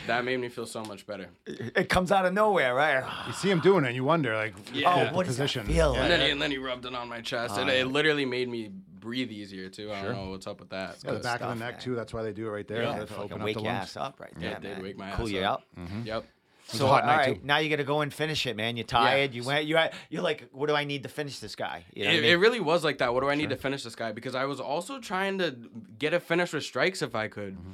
[0.07, 1.29] That made me feel so much better.
[1.47, 3.05] It comes out of nowhere, right?
[3.27, 5.11] You see him doing it, and you wonder, like, Yeah.
[5.13, 5.67] Oh, what does that position.
[5.67, 6.01] feel Yeah.
[6.01, 6.09] And like?
[6.09, 8.49] then, he, and then he rubbed it on my chest, Oh, and it literally made
[8.49, 8.71] me
[9.05, 9.93] breathe easier too.
[9.93, 10.97] I don't know what's up with that.
[11.05, 11.81] Yeah, the but- back of stuff, the neck man.
[11.81, 11.95] too.
[11.95, 12.83] That's why they do it right there.
[12.83, 13.83] Yeah, to Fucking open wake up the your lungs.
[13.85, 14.83] ass up right Yeah, there, it did man.
[14.83, 15.63] wake my cool ass you up.
[15.77, 15.89] up.
[16.05, 16.25] Yep.
[16.73, 17.47] was So a all hot night, right, too.
[17.47, 18.77] now you got to go and finish it, man.
[18.79, 19.35] You're tired.
[19.35, 19.67] You went.
[19.67, 21.85] You had, you're like, what do I need to finish this guy?
[21.95, 22.31] You know what I It, mean?
[22.31, 23.13] it really was like that.
[23.13, 24.13] What do I need to finish this guy?
[24.13, 25.55] Because I was also trying to
[25.99, 27.73] get a finish with strikes if I could, Mm-hmm.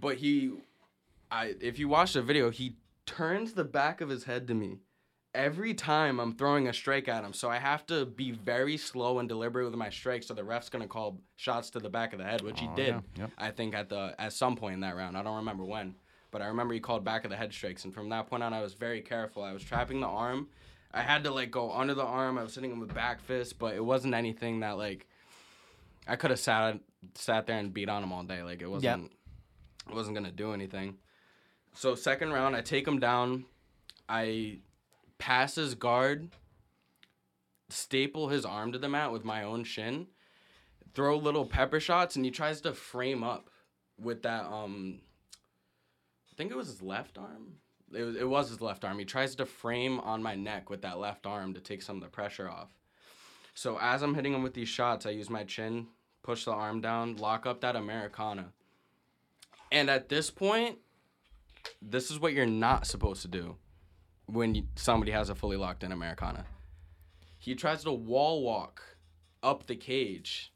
[0.00, 0.52] but he,
[1.30, 4.78] I if you watch the video, he turns the back of his head to me
[5.34, 7.32] every time I'm throwing a strike at him.
[7.32, 10.26] So I have to be very slow and deliberate with my strikes.
[10.26, 12.76] So the ref's gonna call shots to the back of the head, which he Oh,
[12.76, 12.88] did.
[12.88, 13.30] yeah, yep.
[13.38, 15.16] I think at the at some point in that round.
[15.16, 15.94] I don't remember when,
[16.30, 18.52] but I remember he called back of the head strikes, and from that point on,
[18.52, 19.42] I was very careful.
[19.42, 20.48] I was trapping the arm.
[20.92, 22.36] I had to like go under the arm.
[22.36, 25.06] I was hitting him with back fist, but it wasn't anything that like
[26.06, 26.78] I could have sat
[27.14, 28.42] sat there and beat on him all day.
[28.42, 29.10] Like it wasn't
[29.88, 30.98] it wasn't gonna do anything.
[31.74, 33.46] So second round, I take him down.
[34.06, 34.58] I
[35.22, 36.30] pass his guard,
[37.68, 40.08] staple his arm to the mat with my own shin,
[40.94, 43.48] throw little pepper shots, and he tries to frame up
[43.96, 44.44] with that.
[44.46, 44.98] Um,
[46.28, 47.58] I think it was his left arm.
[47.94, 48.98] It was, it was his left arm.
[48.98, 52.02] He tries to frame on my neck with that left arm to take some of
[52.02, 52.74] the pressure off.
[53.54, 55.86] So as I'm hitting him with these shots, I use my chin,
[56.24, 58.46] push the arm down, lock up that Americana.
[59.70, 60.78] And at this point,
[61.80, 63.56] this is what you're not supposed to do
[64.26, 66.44] when somebody has a fully locked in Americana.
[67.38, 68.82] He tries to wall walk
[69.42, 70.52] up the cage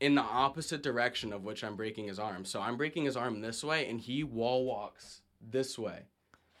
[0.00, 2.44] in the opposite direction of which I'm breaking his arm.
[2.44, 6.00] So I'm breaking his arm this way, and he wall walks this way.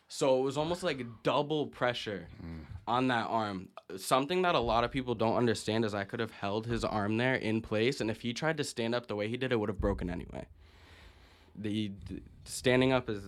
[0.08, 2.64] So it was almost like double pressure mm.
[2.86, 3.68] on that arm.
[3.96, 7.16] Something that a lot of people don't understand is I could have held his arm
[7.16, 9.58] there in place, and if he tried to stand up the way he did, it
[9.58, 10.46] would have broken anyway.
[11.56, 13.24] The, the standing up is,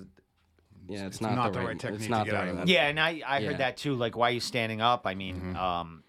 [0.89, 1.69] yeah, it's, it's not, not the, the right.
[1.69, 2.69] right technique it's to not get the out of right.
[2.69, 3.49] Yeah, and I, I Yeah.
[3.49, 3.95] heard that too.
[3.95, 5.07] Like, why are you standing up?
[5.07, 6.03] I mean, um,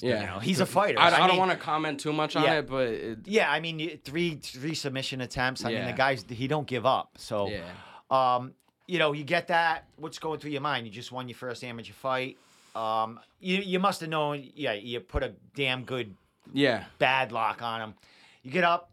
[0.00, 0.20] Yeah.
[0.20, 0.98] you know, he's a fighter.
[0.98, 2.58] I, I, don't want to comment too much on Yeah.
[2.58, 5.64] it, but it, Yeah, I mean, three three submission attempts.
[5.64, 7.12] I mean, the guys he don't give up.
[7.18, 7.62] So, yeah.
[8.10, 8.54] um,
[8.86, 9.84] you know, you get that.
[9.96, 10.86] What's going through your mind?
[10.86, 12.38] You just won your first amateur fight.
[12.74, 14.48] Um, you you must have known.
[14.54, 16.14] Yeah, you put a damn good
[16.52, 16.84] Yeah.
[16.98, 17.94] bad lock on him.
[18.42, 18.90] You get up.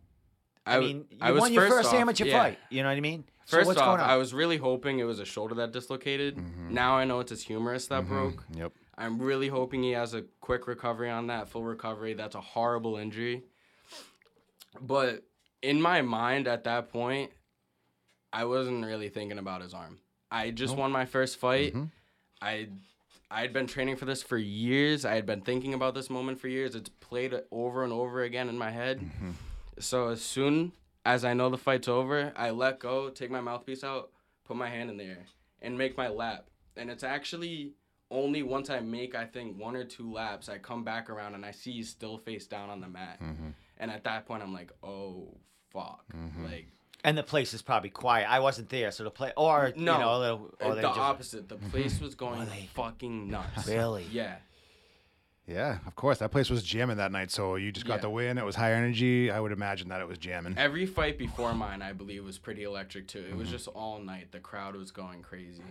[0.65, 2.37] I mean, you I was won your first off- amateur yeah.
[2.39, 2.59] fight.
[2.69, 3.23] You know what I mean?
[3.45, 4.09] So First what's off, going on?
[4.09, 6.43] I was really hoping it was a shoulder that dislocated.
[6.69, 8.43] Now I know it's his humerus that broke.
[8.55, 8.71] Yep.
[8.97, 12.13] I'm really hoping he has a quick recovery on that, full recovery.
[12.13, 13.43] That's a horrible injury.
[14.81, 15.23] But
[15.61, 17.31] in my mind at that point,
[18.33, 19.99] I wasn't really thinking about his arm.
[20.31, 21.73] I just won my first fight.
[21.73, 21.91] Mhm.
[22.41, 22.69] I
[23.31, 25.03] I had been training for this for years.
[25.05, 26.75] I had been thinking about this moment for years.
[26.75, 28.99] It's played over and over again in my head.
[28.99, 29.31] Mm-hmm.
[29.79, 30.73] So as soon
[31.05, 34.11] as I know the fight's over, I let go, take my mouthpiece out,
[34.43, 35.25] put my hand in there,
[35.61, 36.47] and make my lap.
[36.75, 37.73] And it's actually
[38.11, 41.45] only once I make I think one or two laps, I come back around and
[41.45, 43.19] I see he's still face down on the mat.
[43.21, 43.49] Mm-hmm.
[43.77, 45.37] And at that point, I'm like, oh
[45.71, 46.05] fuck,
[46.43, 46.67] like
[47.03, 48.27] and the place is probably quiet.
[48.27, 50.81] I wasn't there, so the place or no, you know, a little, uh, or the
[50.81, 51.47] just, opposite.
[51.47, 53.67] The place was going Were fucking nuts.
[53.67, 54.07] Really?
[54.11, 54.37] Yeah.
[55.47, 56.17] Yeah, of course.
[56.19, 58.01] That place was jamming that night, so you just got Yeah.
[58.01, 58.37] the win.
[58.39, 59.29] It was high energy.
[59.29, 60.57] I would imagine that it was jamming.
[60.57, 63.19] Every fight before mine, I believe, was pretty electric too.
[63.19, 63.37] It Mm-hmm.
[63.39, 64.31] was just all night.
[64.31, 65.61] The crowd was going crazy.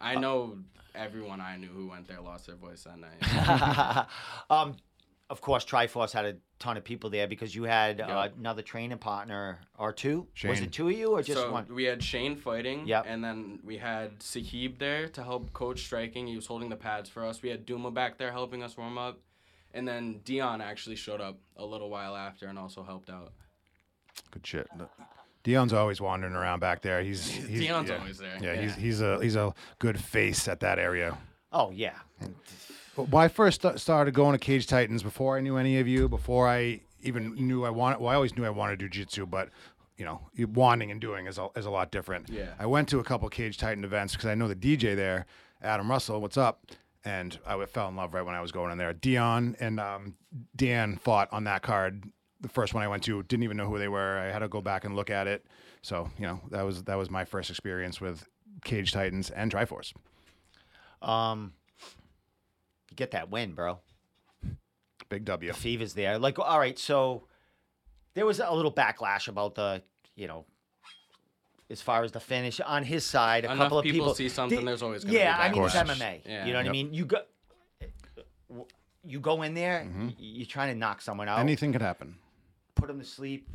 [0.00, 0.58] I know
[0.94, 4.06] everyone I knew who went there lost their voice that night.
[4.50, 4.76] um,
[5.30, 8.98] of course, Triforce had a ton of people there because you had uh, another training
[8.98, 10.26] partner or two.
[10.44, 11.66] Was it two of you or just so one?
[11.70, 13.04] we had Shane fighting, Yep.
[13.08, 16.26] and then we had Sahib there to help coach striking.
[16.26, 17.42] He was holding the pads for us.
[17.42, 19.18] We had Duma back there helping us warm up,
[19.72, 23.32] and then Dion actually showed up a little while after and also helped out.
[24.30, 24.68] Good shit.
[25.42, 27.02] Dion's always wandering around back there.
[27.02, 27.98] He's, he's Dion's yeah.
[27.98, 28.38] always there.
[28.40, 31.16] Yeah, he's he's a he's a good face at that area.
[31.52, 31.94] Oh yeah.
[32.96, 35.88] But When I first sta- started going to Cage Titans, before I knew any of
[35.88, 38.88] you, before I even knew I wanted, well, I always knew I wanted to do
[38.88, 39.50] jiu-jitsu, but
[39.96, 40.20] you know,
[40.52, 42.28] wanting and doing is a, is a lot different.
[42.28, 42.54] Yeah.
[42.58, 45.26] I went to a couple Cage Titan events because I know the DJ there,
[45.62, 46.20] Adam Russell.
[46.20, 46.66] What's up?
[47.04, 48.92] And I fell in love right when I was going in there.
[48.92, 50.14] Dion and um,
[50.56, 52.04] Dan fought on that card.
[52.40, 54.18] The first one I went to, didn't even know who they were.
[54.18, 55.44] I had to go back and look at it.
[55.82, 58.26] So you know, that was that was my first experience with
[58.64, 59.92] Cage Titans and Triforce.
[61.02, 61.52] Um,
[62.96, 63.78] get that win, bro.
[65.08, 65.52] Big W.
[65.52, 66.18] The fever's there.
[66.18, 67.24] Like, all right, so
[68.14, 69.82] there was a little backlash about the,
[70.16, 70.44] you know,
[71.70, 73.44] as far as the finish on his side.
[73.44, 75.36] A Enough couple of people people see something, Did- there's always gonna yeah.
[75.36, 75.74] be I mean, it's.
[75.74, 76.20] MMA.
[76.24, 76.46] Yeah.
[76.46, 76.94] You know what I mean?
[76.94, 77.18] You go,
[79.06, 80.08] you go in there, Mm-hmm.
[80.18, 82.16] you're trying to knock someone out, Anything could happen.
[82.74, 83.48] put them to sleep,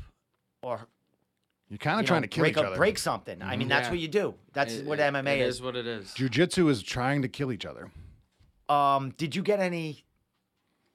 [0.61, 0.87] or
[1.69, 2.75] You're kind you of trying know, to kill break each a- other.
[2.75, 3.41] break something.
[3.41, 3.91] I mean, that's Yeah.
[3.91, 4.35] what you do.
[4.53, 5.55] That's It- what MMA it is.
[5.55, 6.13] is what it is.
[6.13, 7.91] Jiu-jitsu is trying to kill each other.
[8.69, 10.03] Um, did you get any,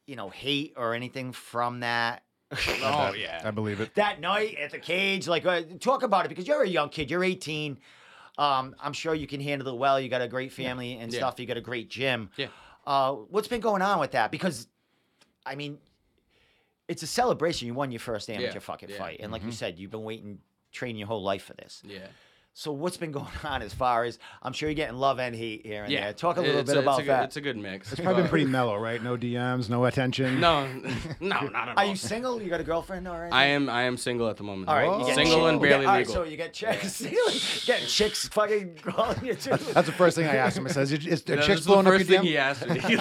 [0.06, 2.22] you know, hate or anything from that?
[2.82, 3.40] Oh yeah.
[3.44, 3.94] I believe it.
[3.96, 7.10] that night at the cage, like, uh, talk about it because you're a young kid.
[7.10, 7.78] You're 18.
[8.38, 9.98] Um, I'm sure you can handle it well.
[10.00, 11.18] You got a great family and Yeah.
[11.20, 11.40] stuff.
[11.40, 12.30] You got a great gym.
[12.36, 12.46] Yeah.
[12.86, 14.30] Uh, what's been going on with that?
[14.30, 14.68] Because,
[15.46, 15.78] I mean,
[16.86, 17.66] it's a celebration.
[17.66, 18.98] You won your first amateur Yeah, fucking yeah.
[18.98, 20.38] fight, and like you said, you've been waiting,
[20.70, 21.82] training your whole life for this.
[21.84, 22.06] Yeah.
[22.56, 25.66] So what's been going on as far as I'm sure you're getting love and hate
[25.66, 26.04] here and Yeah.
[26.04, 26.12] there.
[26.12, 27.24] Talk a little It's bit about it's a good, that.
[27.24, 27.90] It's a good mix.
[27.92, 29.02] It's probably been pretty mellow, right?
[29.02, 30.38] No DMs, no attention.
[30.38, 30.88] No, no,
[31.20, 31.74] not at all.
[31.78, 32.40] Are you single?
[32.40, 33.32] You got a girlfriend or anything?
[33.32, 33.68] I am.
[33.68, 34.68] I am single at the moment.
[34.68, 36.14] All right, you get single chick- and you get- barely all right, legal.
[36.14, 37.00] so you get chicks,
[37.66, 39.50] getting chicks fucking calling you too.
[39.56, 40.66] That's the first thing I asked him.
[40.66, 42.38] I says, "Is, is Yeah, chicks is the blowing up your first thing DM?" he
[42.38, 42.78] asked me.
[42.78, 42.96] He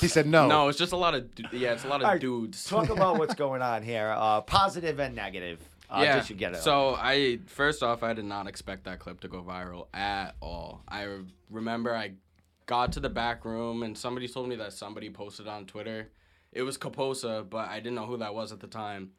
[0.00, 0.46] He said no.
[0.48, 1.26] No, it's just a lot of.
[1.52, 2.64] Yeah, it's a lot of All right, dudes.
[2.64, 5.58] Talk about what's going on here, uh, positive and negative.
[5.90, 6.16] Uh, yeah.
[6.16, 6.62] Just to get it.
[6.62, 10.82] So I first off, I did not expect that clip to go viral at all.
[10.88, 12.12] I re- remember I
[12.66, 16.08] got to the back room and somebody told me that somebody posted on Twitter.
[16.52, 19.10] It was Kaposa, but I didn't know who that was at the time.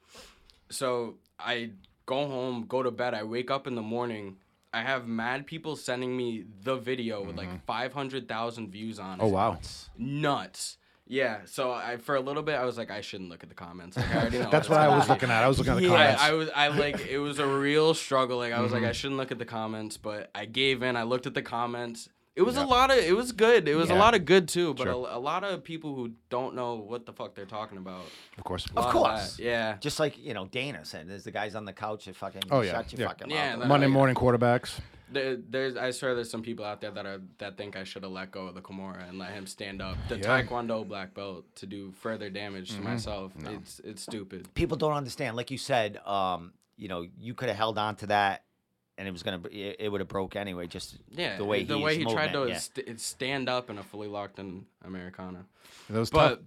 [0.70, 1.72] So I
[2.06, 3.14] go home, go to bed.
[3.14, 4.38] I wake up in the morning.
[4.74, 9.24] I have mad people sending me the video with like 500,000 views on it.
[9.24, 9.60] Oh wow.
[9.98, 10.78] Nuts.
[11.08, 13.56] Yeah, so I for a little bit I was like I shouldn't look at the
[13.56, 13.96] comments.
[13.96, 14.50] Like I already know.
[14.50, 15.10] That's what's what I was be.
[15.14, 15.44] looking at.
[15.44, 16.22] I was looking at the comments.
[16.22, 18.38] I, I was I like it was a real struggle.
[18.40, 18.82] Like I was Mm-hmm.
[18.84, 20.96] like I shouldn't look at the comments, but I gave in.
[20.96, 22.10] I looked at the comments.
[22.36, 22.64] It was Yeah.
[22.64, 23.68] a lot of it was good.
[23.68, 23.98] It was Yeah.
[23.98, 25.08] a lot of good too, but Sure.
[25.08, 28.02] a, a lot of people who don't know what the fuck they're talking about.
[28.38, 28.66] of course.
[28.76, 29.38] A lot course.
[29.38, 29.44] that.
[29.44, 29.78] yeah.
[29.80, 32.62] just like you know, Dana said, there's the guys on the couch that fucking Oh,
[32.62, 33.08] yeah, shut your yeah.
[33.10, 33.68] fucking Yeah, mouth.
[33.68, 34.80] Monday like- morning quarterbacks.
[35.12, 38.04] There, there's I swear there's some people out there that are that think I should
[38.04, 40.42] have let go of the Kimura and let him stand up the Yeah.
[40.42, 42.84] Taekwondo black belt to do further damage Mm-hmm.
[42.84, 43.32] to myself.
[43.46, 44.54] It's it's stupid.
[44.56, 45.36] People don't understand.
[45.38, 48.44] Like you said, um, you know, you could have held on to that,
[48.98, 50.66] and it was gonna, it, it would have broke anyway.
[50.68, 52.58] Just Yeah, the way the he's way he tried to yeah.
[52.58, 55.46] st- stand up in a fully locked in Americana.
[55.90, 56.40] Those But tough.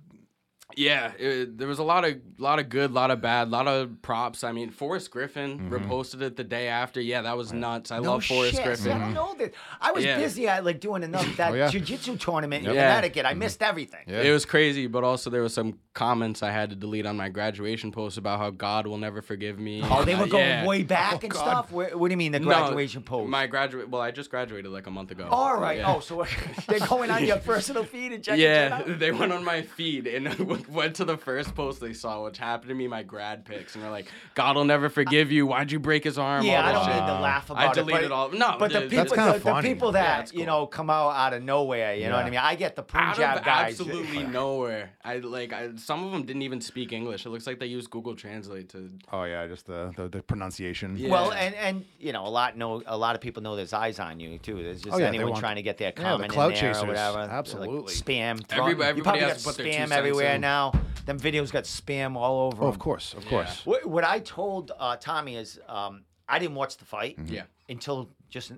[0.77, 4.03] Yeah, it, there was a lot of lot of good, lot of bad, lot of
[4.03, 4.45] props.
[4.45, 5.75] I mean, Forrest Griffin Mm-hmm.
[5.75, 7.01] reposted it the day after.
[7.01, 7.91] Yeah, that was nuts.
[7.91, 8.65] I No love Forrest shit.
[8.65, 8.85] Griffin.
[8.85, 9.55] See, I don't know that.
[9.81, 10.19] I was Yeah.
[10.19, 11.69] busy at like doing another that Oh, yeah.
[11.71, 12.89] jiu-jitsu tournament in Yeah.
[12.89, 13.25] Connecticut.
[13.27, 14.05] I missed everything.
[14.07, 14.21] Yeah.
[14.23, 17.29] It was crazy, but also there was some comments I had to delete on my
[17.29, 19.83] graduation post about how God will never forgive me.
[19.85, 20.65] Oh, they were going Yeah.
[20.65, 21.41] way back Oh, and God.
[21.41, 21.73] stuff.
[21.73, 23.29] Where, what do you mean the No, graduation post?
[23.29, 23.89] My graduate.
[23.89, 25.27] Well, I just graduated like a month ago.
[25.29, 25.79] All right.
[25.79, 25.93] Yeah.
[25.97, 26.25] Oh, so
[26.69, 28.99] they're going on your personal feed and checking shit Yeah, out?
[29.01, 30.29] they went on my feed and
[30.69, 33.83] went to the first post they saw, which happened to be my grad pics, and
[33.83, 34.07] they're like,
[34.37, 35.49] "God will never forgive you.
[35.49, 36.95] Why'd you break his arm?" Yeah, all I don't shit.
[36.95, 37.75] need to laugh about I it.
[37.75, 38.31] deleted but, all.
[38.31, 39.75] No, but the th- people, That's kinda the, the funny.
[39.75, 41.97] people Yeah, that you know come out out of nowhere.
[41.97, 42.39] You know what I mean?
[42.39, 43.81] I get the out Punjab of guys.
[43.81, 44.91] absolutely nowhere.
[45.05, 45.53] I like.
[45.53, 47.25] I, some of them didn't even speak English.
[47.27, 48.91] It looks like they used Google Translate to.
[49.11, 50.89] Oh yeah, just the the, the pronunciation.
[50.97, 51.09] Yeah.
[51.15, 53.99] Well, and and you know a lot know a lot of people know there's eyes
[53.99, 54.57] on you too.
[54.63, 56.55] There's just Oh, yeah, they anyone want- trying to get their the comment clout in
[56.61, 56.83] there chasers.
[56.85, 57.21] or whatever.
[57.41, 57.79] Absolutely.
[57.95, 58.47] Like spam.
[58.47, 60.41] throw- Everybody- you probably has got to put spam everywhere in.
[60.43, 60.73] now.
[61.07, 62.63] Them videos got spam all over.
[62.65, 62.75] Oh, 'em.
[62.75, 63.31] of course, of Yeah.
[63.31, 63.65] course.
[63.65, 67.45] What, what I told uh, Tommy is um, I didn't watch the fight Yeah.
[67.71, 68.53] until just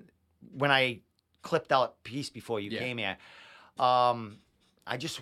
[0.61, 0.99] when I
[1.43, 2.79] clipped out piece before you Yeah.
[2.79, 3.15] came here.
[3.79, 4.39] Um,
[4.85, 5.21] I just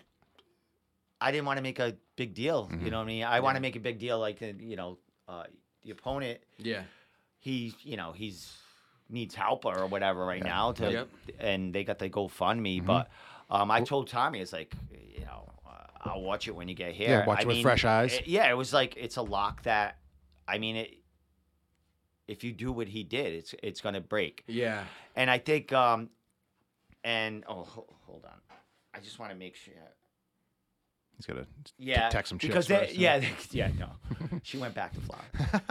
[1.22, 2.70] I didn't want to make a big deal.
[2.82, 3.24] You know what I mean?
[3.24, 5.44] I want to make a big deal like you know uh,
[5.84, 6.40] the opponent.
[6.58, 6.84] Yeah.
[7.40, 8.58] He you know he's
[9.10, 10.72] needs help or whatever right now.
[10.74, 11.10] To Yep.
[11.40, 12.86] and they got the GoFundMe, Mm-hmm.
[12.86, 13.10] but
[13.50, 14.74] um, I told Tommy, it's like
[15.16, 17.10] you know, uh, I'll watch it when you get here.
[17.10, 18.14] Yeah, watch I it with fresh eyes.
[18.14, 19.98] it- yeah, it was like it's a lock that,
[20.48, 20.96] I mean it.
[22.28, 24.44] If you do what he did, it's it's gonna break.
[24.48, 24.84] Yeah.
[25.16, 26.10] And I think, um,
[27.04, 27.64] and oh,
[28.06, 28.40] hold on,
[28.94, 29.74] I just want to make sure.
[31.20, 31.46] He's got to
[31.78, 33.90] Yeah, text some chicks because they, first, yeah, yeah, no,
[34.44, 35.62] she went back to Florida.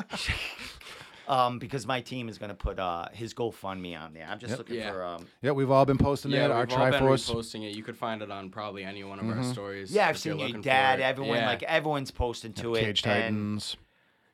[1.28, 4.26] um, because my team is gonna put uh his GoFundMe on there.
[4.28, 4.58] I'm just Yep.
[4.58, 4.92] looking Yeah.
[4.92, 5.26] for um.
[5.42, 6.50] Yeah, we've all been posting Yeah, it.
[6.50, 7.30] Our we've all been Triforce.
[7.34, 7.74] reposting it.
[7.76, 9.90] You could find it on probably any one of our stories.
[9.90, 11.00] Yeah, I've if you're seen your looking for dad.
[11.00, 11.04] it.
[11.04, 11.46] Everyone Yeah.
[11.46, 12.80] like everyone's posting to it.
[12.80, 13.76] Cage and, Titans.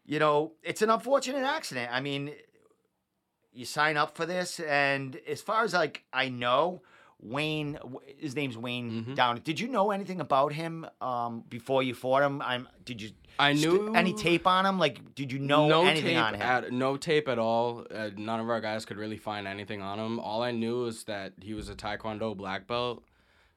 [0.05, 1.90] you know, it's an unfortunate accident.
[1.92, 2.33] I mean,
[3.53, 6.83] you sign up for this, and as far as like I know,
[7.24, 7.78] Wayne,
[8.18, 9.14] his name's Wayne Mm-hmm.
[9.14, 9.40] Down.
[9.42, 12.42] Did you know anything about him um, before you fought him?
[12.42, 12.68] I'm.
[12.84, 13.10] Did you?
[13.38, 14.78] I st- knew any tape on him.
[14.78, 16.42] Like, did you know no anything tape on him?
[16.42, 17.87] At, no tape at all.
[17.92, 20.20] Uh, none of our guys could really find anything on him.
[20.20, 23.02] All I knew is that he was a Taekwondo black belt.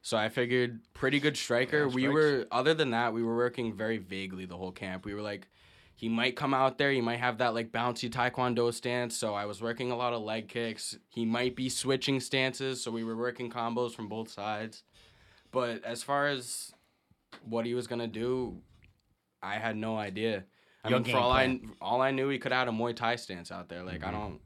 [0.02, 1.88] So I figured pretty good striker.
[1.88, 5.06] Yeah, we were other than that, we were working very vaguely the whole camp.
[5.06, 5.48] We were like
[5.98, 9.46] he might come out there, he might have that like bouncy taekwondo stance, so I
[9.46, 10.96] was working a lot of leg kicks.
[11.10, 14.84] He might be switching stances, so we were working combos from both sides.
[15.52, 16.72] But as far as
[17.44, 18.62] what he was going to do,
[19.42, 20.44] I had no idea.
[20.84, 23.16] I Your mean, for all I all I knew, he could have a Muay Thai
[23.16, 23.82] stance out there.
[23.84, 24.22] Like I Mm-hmm.
[24.22, 24.40] don't,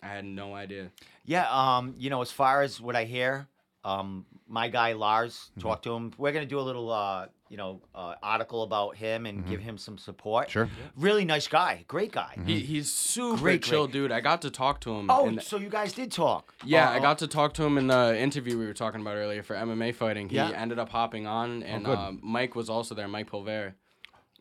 [0.00, 0.90] I had no idea.
[1.24, 3.48] Yeah, um, you know, as far as what I hear,
[3.84, 5.60] um, my guy Lars Mm-hmm.
[5.60, 6.12] talked to him.
[6.18, 9.78] We're gonna do a little, uh, you know, uh, article about him and give him
[9.78, 10.48] some support.
[10.48, 10.52] Mm-hmm.
[10.52, 10.68] Sure.
[10.96, 12.36] Really nice guy, great guy.
[12.44, 13.92] He he's super Great, chill, great.
[13.92, 14.12] dude.
[14.12, 15.06] I got to talk to him.
[15.10, 16.54] Oh, in the- so you guys did talk?
[16.64, 19.16] yeah, Uh, I got to talk to him in the interview we were talking about
[19.16, 20.28] earlier for MMA fighting.
[20.28, 20.50] He Yeah.
[20.50, 21.96] ended up hopping on, and good.
[21.98, 23.08] uh, Mike was also there.
[23.08, 23.74] Mike Pulver,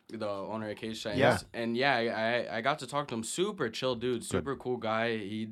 [0.10, 1.20] the owner of Cage Titans.
[1.20, 1.38] Yeah.
[1.54, 3.24] and yeah, I, I I got to talk to him.
[3.24, 4.24] Super chill, dude.
[4.26, 5.18] Super cool guy.
[5.18, 5.50] He.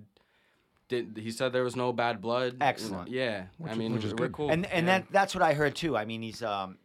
[0.88, 2.58] Did, he said there was no bad blood.
[2.62, 3.10] Excellent.
[3.10, 4.34] Yeah, I mean, which is we're good.
[4.34, 4.50] cool.
[4.52, 5.00] and and yeah.
[5.00, 5.98] that that's what I heard too.
[5.98, 6.78] I mean, he's um,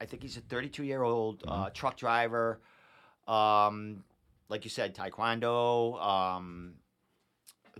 [0.00, 1.62] I think he's a 32 year old Mm-hmm.
[1.62, 2.60] uh, truck driver.
[3.26, 4.04] Um,
[4.48, 6.00] like you said, taekwondo.
[6.02, 6.74] Um,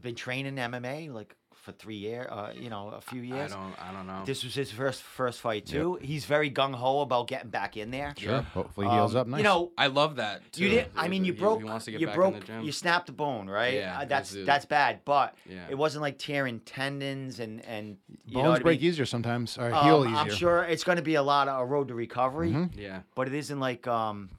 [0.03, 1.35] been training MMA like
[1.69, 2.27] for three years.
[2.31, 3.53] Uh, you know, a few years.
[3.53, 4.23] I don't I don't know.
[4.25, 5.99] This was his first first fight too.
[6.01, 8.15] He's very gung ho about getting back in there.
[8.17, 8.33] Sure.
[8.33, 8.43] Yeah.
[8.43, 9.39] Hopefully he heals Um, up nice.
[9.39, 10.51] You know, I love that.
[10.53, 10.65] Too.
[10.65, 10.91] you did.
[10.97, 11.59] I mean, you He- broke.
[11.59, 12.35] He wants to get you back broke.
[12.35, 12.63] in the gym.
[12.63, 13.75] You snapped the bone, right?
[13.75, 15.01] Yeah, Uh, it that's was- that's bad.
[15.05, 15.67] But Yeah.
[15.69, 18.89] it wasn't like tearing tendons and and you know bones what I break mean?
[18.89, 20.17] easier sometimes, or Um, heal easier.
[20.17, 22.79] I'm sure it's going to be a lot of a road to recovery, Mm-hmm.
[22.79, 23.01] yeah.
[23.15, 24.31] but it isn't like um,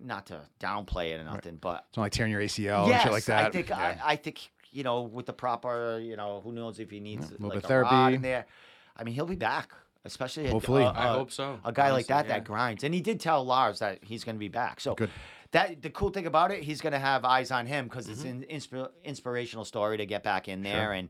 [0.00, 3.02] not to downplay it or nothing, but It's not like tearing your ACL yes, and
[3.02, 3.46] shit like that.
[3.46, 3.78] I think Yeah.
[4.04, 7.28] I, I think you know with the proper you know who knows if he needs
[7.28, 8.14] a little like bit a of rod therapy.
[8.16, 8.46] in there.
[8.96, 9.72] I mean, he'll be back,
[10.04, 10.82] especially Hopefully.
[10.82, 11.58] a- I a- hope so.
[11.64, 12.32] a guy like that yeah.
[12.34, 12.84] that grinds.
[12.84, 14.80] And he did tell Lars that he's going to be back.
[14.80, 15.10] So Good.
[15.52, 18.22] that the cool thing about it, he's going to have eyes on him because it's
[18.22, 18.42] Mm-hmm.
[18.52, 20.92] an insp- inspirational story to get back in there.
[20.92, 21.08] And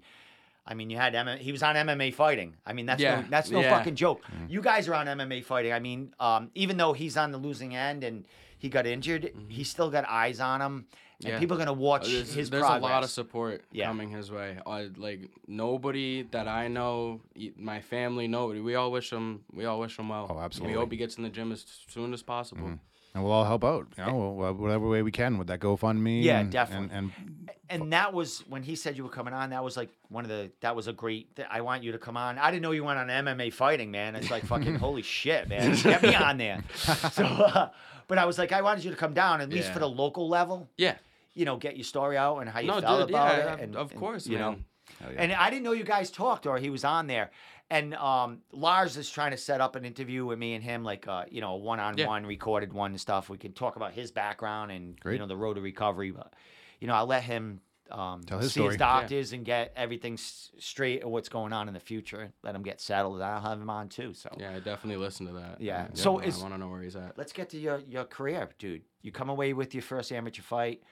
[0.64, 2.54] I mean, you had M- he was on MMA fighting.
[2.64, 3.76] I mean, that's Yeah, no, that's no yeah.
[3.76, 4.22] fucking joke.
[4.48, 5.72] You guys are on MMA fighting.
[5.72, 8.26] I mean, um, even though he's on the losing end and
[8.62, 10.74] he got injured, he's still got eyes on him.
[10.76, 10.84] And
[11.22, 11.28] Mm-hmm.
[11.34, 11.38] Yeah.
[11.38, 12.90] people are going to watch There's, his there's progress.
[12.90, 13.86] a lot of support Yeah.
[13.86, 14.58] coming his way.
[14.66, 18.58] Uh, like nobody that I know, e- my family, nobody.
[18.60, 19.44] We all wish him.
[19.52, 20.26] We all wish him well.
[20.30, 20.74] Oh, absolutely.
[20.74, 22.70] We hope he gets in the gym as soon as possible.
[23.14, 23.86] And we'll all help out.
[23.98, 26.22] You know, we'll- whatever way we can with that GoFundMe.
[26.22, 26.88] Yeah, and, definitely.
[26.96, 29.50] And, and and that was when he said you were coming on.
[29.50, 30.50] That was like one of the.
[30.60, 31.34] That was a great.
[31.36, 32.38] th- I want you to come on.
[32.38, 34.14] I didn't know you went on MMA fighting, man.
[34.14, 35.74] It's like fucking holy shit, man.
[35.76, 36.62] Get me on there.
[37.12, 37.70] So, uh,
[38.08, 39.72] but I was like, I wanted you to come down at least Yeah.
[39.74, 40.68] for the local level.
[40.76, 40.96] Yeah.
[41.34, 43.10] You know, get your story out and how you No, felt dude.
[43.10, 43.60] about Yeah, it.
[43.60, 44.56] And, of and, course, you know.
[45.00, 45.14] Man.
[45.18, 47.30] And I didn't know you guys talked or he was on there.
[47.70, 51.08] And um, Lars is trying to set up an interview with me and him, like
[51.08, 53.30] uh, you know, one on one recorded one and stuff.
[53.30, 55.14] We can talk about his background and Great.
[55.14, 56.10] you know the road to recovery.
[56.10, 56.34] But
[56.80, 58.68] you know, I'll let him um, Tell his see story.
[58.70, 62.32] his doctors and get everything s- straight of what's going on in the future.
[62.42, 63.14] Let him get settled.
[63.16, 64.12] and I'll have him on too.
[64.12, 65.60] So Yeah, I definitely listen to that.
[65.60, 65.86] Yeah.
[65.90, 67.16] I- So I, want to know where he's at.
[67.16, 68.82] let's get to your your career, dude.
[69.00, 70.82] You come away with your first amateur fight.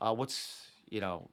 [0.00, 1.28] Uh, what's you know,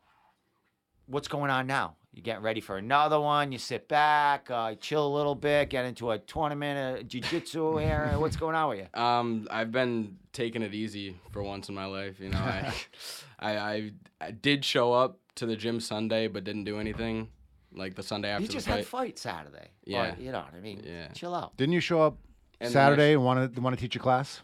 [1.06, 1.96] what's going on now?
[2.12, 3.52] You getting ready for another one?
[3.52, 8.14] You sit back, uh, chill a little bit, get into a tournament of jiu-jitsu here.
[8.18, 9.00] What's going on with you?
[9.00, 12.20] Um, I've been taking it easy for once in my life.
[12.20, 12.74] You know, I,
[13.40, 17.30] I, I, I did show up to the gym Sunday, but didn't do anything.
[17.72, 18.78] Like the Sunday after You just the fight.
[18.80, 19.68] had fight Saturday.
[19.86, 20.16] Yeah.
[20.16, 20.82] Or, you know what I mean?
[20.84, 21.10] Yeah.
[21.10, 21.56] Chill out.
[21.56, 22.18] didn't you show up
[22.60, 24.42] And the Saturday and want to want to teach a class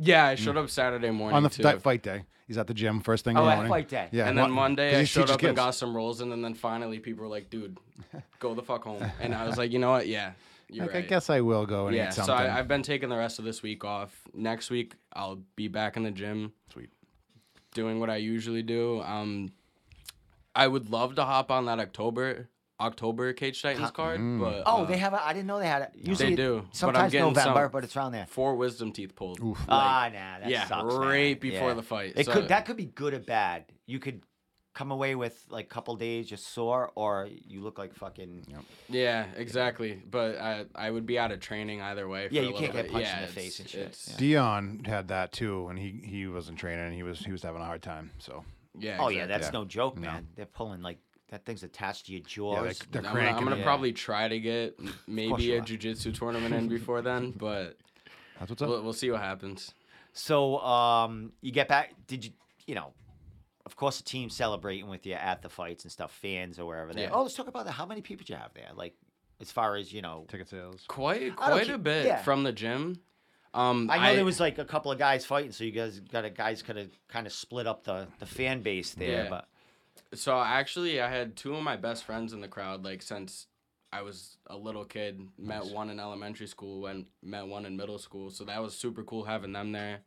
[0.00, 1.62] Yeah, I showed up Saturday morning on the too.
[1.64, 2.24] that fight day?
[2.46, 3.70] He's at the gym first thing in Oh, the at morning.
[3.70, 4.08] fight day.
[4.10, 5.56] Yeah, and then one- Monday 'cause I he showed teaches up and kids.
[5.56, 7.76] got some rolls, and then, then finally people were like, "Dude,
[8.38, 10.06] go the fuck home." And I was like, "You know what?
[10.06, 10.32] Yeah,
[10.70, 12.08] you're Like, right." I guess I will go and yeah.
[12.08, 12.46] eat So something.
[12.46, 14.22] I, I've been taking the rest of this week off.
[14.32, 16.52] Next week I'll be back in the gym.
[16.72, 16.88] Sweet.
[17.74, 19.02] Doing what I usually do.
[19.02, 19.52] Um,
[20.54, 22.48] I would love to hop on that October
[22.80, 25.12] October Cage Titans card, but Oh, uh, they have.
[25.12, 25.90] A, I didn't know they had it.
[25.96, 28.26] Usually, they do, but I'm Sometimes getting November, some- but it's around there.
[28.26, 29.40] four wisdom teeth pulled.
[29.40, 29.58] Oof.
[29.68, 31.38] Ah, nah, that yeah, sucks, right man.
[31.40, 31.74] before Yeah.
[31.74, 32.12] the fight.
[32.16, 33.64] It So- could that could be good or bad.
[33.86, 34.22] You could
[34.74, 38.46] come away with like a couple days just sore, or you look like fucking.
[38.88, 40.00] Yeah, exactly.
[40.08, 42.28] But I I would be out of training either way.
[42.28, 42.92] For Yeah, a you little can't get bit.
[42.92, 43.80] punched yeah, in the it's- face and shit.
[43.80, 44.16] it's- Yeah.
[44.18, 46.84] Dion had that too, and he he wasn't training.
[46.86, 48.12] and He was he was having a hard time.
[48.18, 48.44] So
[48.78, 49.26] yeah Oh yeah, exactly.
[49.32, 49.58] that's Yeah.
[49.58, 50.02] no joke, No.
[50.12, 50.28] man.
[50.36, 50.98] They're pulling like
[51.28, 52.78] that thing's attached to your yeah, jaws.
[52.78, 53.28] they, they're I'm gonna.
[53.30, 53.64] I'm gonna Yeah.
[53.64, 55.62] probably try to get maybe a are.
[55.62, 57.76] jujitsu tournament in before then, but
[58.38, 58.68] That's what's up.
[58.68, 59.72] we'll, we'll see what happens.
[60.12, 61.94] So um, you get back.
[62.06, 62.32] Did you?
[62.66, 62.92] You know,
[63.66, 66.92] of course, the team celebrating with you at the fights and stuff, fans or wherever
[66.92, 67.02] they.
[67.02, 67.10] Yeah.
[67.12, 67.72] Oh, let's talk about that.
[67.72, 68.68] How many people do you have there?
[68.74, 68.94] Like,
[69.40, 70.84] as far as you know, Ticket sales.
[70.88, 72.22] Quite quite ca- a bit yeah.
[72.22, 73.00] from the gym.
[73.54, 76.24] Um, I know there was like a couple of guys fighting, so you guys got
[76.24, 79.24] a guys could have kind of split up the the fan base there.
[79.24, 79.30] Yeah.
[79.30, 79.48] But
[80.14, 83.46] So actually, I had two of my best friends in the crowd, like since
[83.92, 85.20] I was a little kid.
[85.38, 88.30] Met one in elementary school and met one in middle school.
[88.30, 90.00] So that was super cool having them there.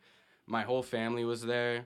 [0.48, 1.86] My whole family was there,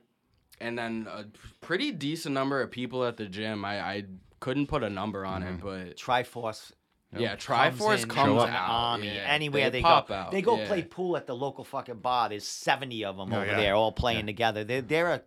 [0.59, 1.25] and then a
[1.61, 3.63] pretty decent number of people at the gym.
[3.63, 4.03] I, I
[4.39, 5.65] couldn't put a number on it, mm-hmm.
[5.65, 6.71] but Triforce.
[7.15, 8.69] yeah, comes Triforce in, comes shows out.
[8.69, 9.25] army yeah.
[9.27, 10.13] anywhere they, pop go.
[10.13, 10.31] out.
[10.31, 10.67] They go yeah.
[10.67, 12.29] play pool at the local fucking bar.
[12.29, 13.57] There's 70 of them Oh, over yeah.
[13.57, 14.63] there, all playing together.
[14.63, 15.21] They're they're a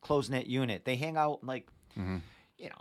[0.00, 0.84] close knit unit.
[0.84, 2.74] They hang out like, you know,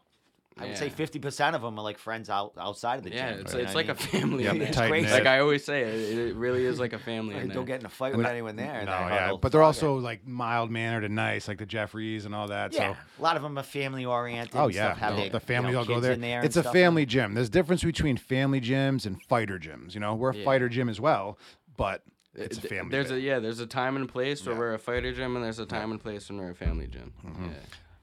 [0.58, 0.92] I would say Yeah.
[0.94, 3.40] 50 percent of them are like friends out outside of the Yeah, gym.
[3.42, 4.22] it's, you know it's what I like a mean?
[4.22, 4.44] family.
[4.44, 4.68] Yeah, in there.
[4.68, 5.06] it's tight crazy.
[5.06, 5.14] knit.
[5.14, 7.36] Like I always say, it, it really is like a family.
[7.36, 7.76] in Like, don't there.
[7.76, 8.80] get in a fight with anyone there.
[8.80, 9.38] in No, that yeah, huddle.
[9.38, 10.02] but they're Fuck also it.
[10.02, 12.74] like mild mannered and nice, like the Jeffries and all that.
[12.74, 12.94] yeah.
[12.94, 14.56] So A lot of them are family oriented.
[14.56, 16.14] Oh yeah, stuff, have the- their, the families you know, all go kids there.
[16.14, 16.74] in there it's and a stuff.
[16.74, 17.36] family gym.
[17.36, 19.94] There's difference between family gyms and fighter gyms.
[19.94, 20.44] You know, we're a Yeah.
[20.46, 21.38] fighter gym as well,
[21.78, 22.04] but
[22.36, 22.92] it's a Th- family.
[22.92, 23.18] There's bit.
[23.20, 23.40] a yeah.
[23.40, 24.60] There's a time and place where Yeah.
[24.60, 27.14] we're a fighter gym, and there's a time and place when we're a family gym.
[27.26, 27.46] Mm-hmm.
[27.46, 27.52] Yeah.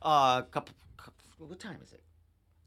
[0.01, 0.75] Uh, couple, couple.
[1.39, 2.03] What time is it?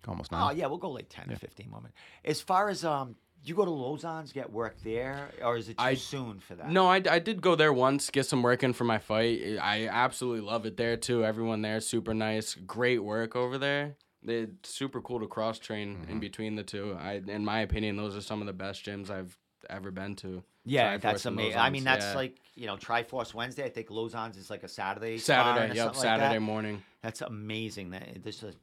[0.08, 0.58] almost Oh nine.
[0.58, 1.94] yeah, we'll go like 10 or 15 moment.
[2.24, 5.84] As far as um, you go to Lauzon's get work there, or is it too
[5.84, 6.70] I- soon for that?
[6.70, 9.58] No, I, I did go there once, get some work in for my fight.
[9.62, 11.26] I absolutely love it there too.
[11.26, 13.96] Everyone there, super nice, great work over there.
[14.26, 16.12] It's super cool to cross train Mm-hmm.
[16.12, 16.98] in between the two.
[17.00, 19.38] I, in my opinion, those are some of the best gyms I've
[19.70, 20.44] ever been to.
[20.66, 21.60] Yeah, Triforce that's amazing.
[21.60, 22.16] I mean, that's yeah.
[22.16, 23.64] like you know, Triforce Wednesday.
[23.64, 25.18] I think Lauzon's is like a Saturday.
[25.18, 25.76] Saturday.
[25.76, 26.40] Yep, something Saturday Like that.
[26.42, 26.84] morning.
[27.02, 27.92] That's amazing.
[27.92, 28.56] That this is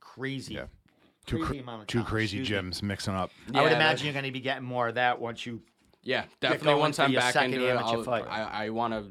[0.00, 0.54] crazy.
[0.54, 0.66] Yeah.
[1.26, 2.70] Two, crazy cra- two crazy Excuse me.
[2.70, 3.30] gyms mixing up.
[3.54, 5.62] I would imagine that- you're going to be getting more of that once you.
[6.02, 6.74] Yeah, definitely.
[6.74, 8.26] Once for I'm back second into it, I'll, fight.
[8.28, 9.10] I I want to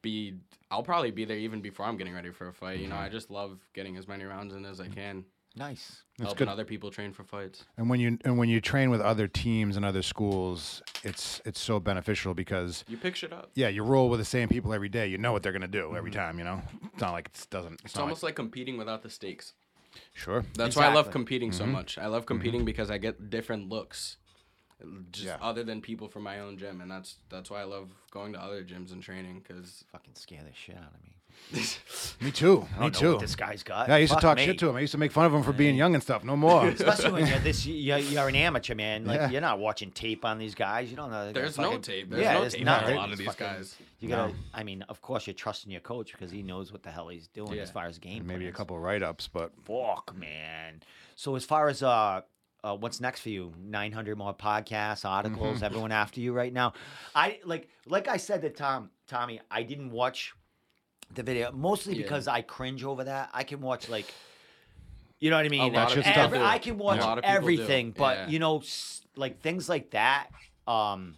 [0.00, 0.34] be.
[0.70, 2.78] I'll probably be there even before I'm getting ready for a fight.
[2.80, 3.04] You know, Mm-hmm.
[3.04, 6.02] I just love getting as many rounds in as I can, Nice.
[6.18, 6.52] That's helping good.
[6.52, 7.64] other people train for fights.
[7.76, 11.60] And when you and when you train with other teams and other schools, it's it's
[11.60, 13.50] so beneficial because You pick shit up.
[13.54, 15.06] yeah, you roll with the same people every day.
[15.06, 15.96] You know what they're gonna do Mm-hmm.
[15.96, 16.38] every time.
[16.38, 17.74] You know, it's not like it doesn't.
[17.74, 19.52] It's, It's almost like competing without the stakes.
[20.14, 20.44] sure.
[20.54, 21.12] That's why I love Exactly.
[21.12, 21.98] competing so much.
[21.98, 24.16] I love competing because I get different looks,
[25.12, 25.36] just Yeah.
[25.40, 28.40] other than people from my own gym, and that's that's why I love going to
[28.40, 29.42] other gyms and training.
[29.46, 31.16] Because Fucking scare the shit out of me.
[32.20, 32.66] Me too.
[32.76, 33.10] I Me don't know too.
[33.12, 33.88] what this guy's got.
[33.88, 34.44] Yeah, I used to talk me.
[34.44, 34.76] shit to him.
[34.76, 36.24] I used to make fun of him for being young and stuff.
[36.24, 36.66] No more.
[36.68, 39.04] Especially when you're this, you're, you're an amateur man.
[39.04, 39.30] Like Yeah.
[39.30, 40.90] you're not watching tape on these guys.
[40.90, 41.24] You don't know.
[41.32, 42.10] they're there's no fucking- tape.
[42.10, 42.84] There's yeah, no there's tape not.
[42.84, 43.76] on a lot of these Fucking- guys.
[44.00, 44.34] You gotta.
[44.52, 47.28] I mean, of course, you're trusting your coach because he knows what the hell he's
[47.28, 47.62] doing Yeah.
[47.62, 48.26] as far as game.
[48.26, 48.56] Maybe a plans.
[48.56, 50.82] couple write ups, but Fuck, man.
[51.14, 52.22] So as far as uh,
[52.64, 53.52] uh, what's next for you?
[53.58, 55.64] Nine hundred more podcasts, articles, Mm-hmm.
[55.64, 56.72] everyone after you right now.
[57.14, 60.34] I like, like I said to Tom, Tommy, I didn't watch
[61.12, 62.02] the video mostly Yeah.
[62.02, 63.30] because I cringe over that.
[63.32, 64.06] I can watch like,
[65.20, 65.72] you know what I mean?
[65.72, 66.44] lot of people Every- do.
[66.44, 67.36] I can watch A lot of people do.
[67.38, 68.28] everything, but Yeah.
[68.28, 68.62] you know,
[69.16, 70.28] like things like that.
[70.66, 71.16] Um,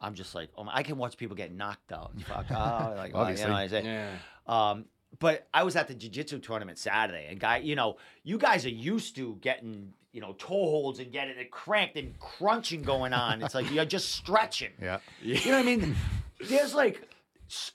[0.00, 2.12] I'm just like, oh, my- I can watch people get knocked out.
[2.26, 3.52] Fuck, oh, like, well, you know, Obviously.
[3.52, 4.10] I say, Yeah.
[4.46, 4.86] um,
[5.18, 8.70] but I was at the jiu-jitsu tournament Saturday, and guy, you know, you guys are
[8.70, 13.42] used to getting, you know, toe holds and getting it cranked and crunching going on.
[13.42, 14.72] It's like you're just stretching.
[14.80, 14.98] yeah.
[15.22, 15.96] You know what I mean?
[16.40, 17.06] There's like s-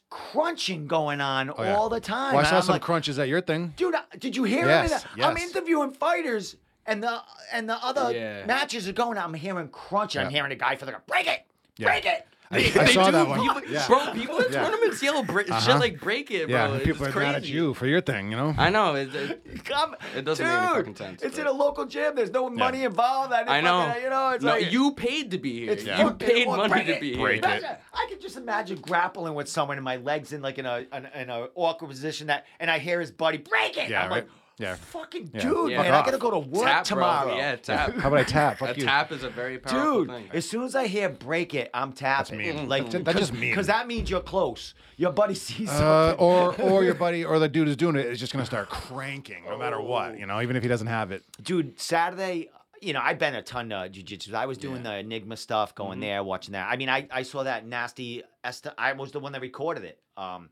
[0.09, 1.75] crunching going on Oh, yeah.
[1.75, 2.35] all the time.
[2.35, 3.73] Well, I saw I'm some like, crunches at your thing.
[3.77, 5.23] dude, uh, did you hear Yes, him?
[5.23, 6.55] I'm interviewing fighters,
[6.85, 7.21] and the
[7.51, 8.45] and the other Yeah.
[8.45, 9.17] matches are going.
[9.17, 10.21] I'm hearing crunching.
[10.21, 11.45] I'm hearing a guy for the break it,
[11.77, 11.87] Yeah.
[11.87, 12.27] break it.
[12.49, 13.41] I, I They saw do, that one.
[13.41, 13.87] People, yeah.
[13.87, 14.63] Bro, people at Yeah.
[14.63, 15.79] tournaments yell br- shit Uh-huh.
[15.79, 16.55] like break it, bro.
[16.55, 17.53] yeah, It's people are mad at crazy.
[17.53, 18.55] you for your thing, you know?
[18.57, 18.95] I know.
[18.95, 21.85] It, it, Come, It doesn't dude, make any fucking sense, It's but- in a local
[21.85, 22.15] gym.
[22.15, 23.33] There's no money involved.
[23.33, 23.87] I, I know.
[23.87, 25.71] fucking- you know, it's no, like you paid to be here.
[25.73, 27.21] It's You paid money break to it, be here.
[27.21, 27.45] break it.
[27.45, 30.85] Imagine- I could just imagine grappling with someone and my legs in like in a
[30.93, 33.89] in, in a awkward position that, and I hear his buddy break it.
[33.89, 34.23] Yeah, I'm right.
[34.23, 34.29] like,
[34.59, 34.75] Yeah.
[34.75, 35.41] Fucking Yeah.
[35.41, 35.81] dude, Yeah.
[35.83, 36.21] man, Fuck I gotta off.
[36.21, 36.95] go to work tap, bro.
[36.97, 37.35] tomorrow.
[37.35, 37.93] Yeah, tap.
[37.95, 38.61] How about I tap?
[38.61, 38.83] a you.
[38.85, 40.29] tap is a very powerful Dude, thing.
[40.33, 42.37] as soon as I hear break it, I'm tapping.
[42.39, 42.67] mean.
[42.67, 43.51] Like That's- that's just mean.
[43.51, 44.73] Because that means you're close.
[44.97, 46.25] Your buddy sees Uh, something.
[46.25, 49.43] or or your buddy or the dude who's doing it is just gonna start cranking
[49.47, 51.23] no matter what, you know, even if he doesn't have it.
[51.43, 52.49] Dude, Saturday,
[52.81, 54.33] you know, I've been a ton of jujitsu.
[54.33, 56.01] I was doing the Enigma stuff, going Mm-hmm.
[56.01, 56.67] there, watching that.
[56.69, 58.23] I mean, I, I saw that nasty.
[58.43, 59.99] Est- I was the one that recorded it.
[60.15, 60.49] Um,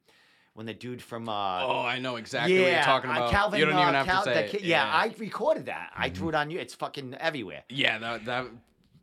[0.55, 3.31] when the dude from uh, oh, I know exactly yeah, what you're talking uh, about.
[3.31, 5.91] Calvin, you don't even uh, have Cal- to say kid- yeah, I recorded that.
[5.95, 6.59] I threw it on you.
[6.59, 7.63] It's fucking everywhere.
[7.69, 8.45] yeah, that that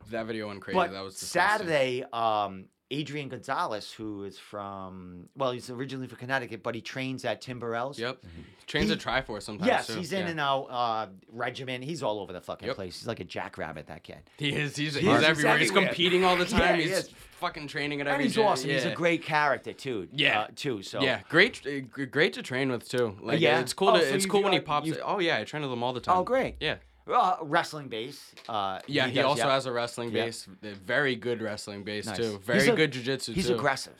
[0.09, 0.75] that video went crazy.
[0.75, 1.67] But that was disgusting.
[1.67, 2.65] Saturday, um,
[2.99, 7.59] Adrian Gonzalez, who is from well, he's originally from Connecticut, but he trains at Tim
[7.59, 7.97] Burrell's.
[7.99, 8.23] Yep,
[8.67, 9.67] trains He- a Triforce sometimes.
[9.67, 9.95] Yes, too.
[9.95, 10.29] he's in yeah.
[10.31, 11.83] and out uh, regiment.
[11.83, 12.75] He's all over the fucking Yep.
[12.75, 12.99] place.
[12.99, 14.19] He's like a jackrabbit, that kid.
[14.37, 14.75] He is.
[14.75, 15.57] He's, he's, he's everywhere.
[15.57, 16.75] He's competing all the time.
[16.75, 17.09] he he's is.
[17.39, 18.45] fucking training at And every he's gym.
[18.45, 18.69] awesome.
[18.69, 20.07] He's a great character too.
[20.11, 20.41] Yeah.
[20.41, 20.81] uh, too.
[20.83, 23.17] So Yeah, great, uh, great to train with too.
[23.21, 23.59] Like, yeah?
[23.59, 23.89] it's cool.
[23.89, 24.87] Oh, to, so it's cool when he pops.
[24.87, 26.17] you've- Oh yeah, I train with him all the time.
[26.17, 26.55] Oh, great.
[26.59, 26.75] Yeah,
[27.05, 28.33] Uh, wrestling base.
[28.47, 29.07] Uh, yeah.
[29.07, 29.53] He, does- also yeah.
[29.53, 30.47] has a wrestling base.
[30.63, 32.17] a Very good wrestling base Nice.
[32.17, 32.39] too.
[32.43, 33.55] Very a- good jujitsu He's too.
[33.55, 33.93] aggressive.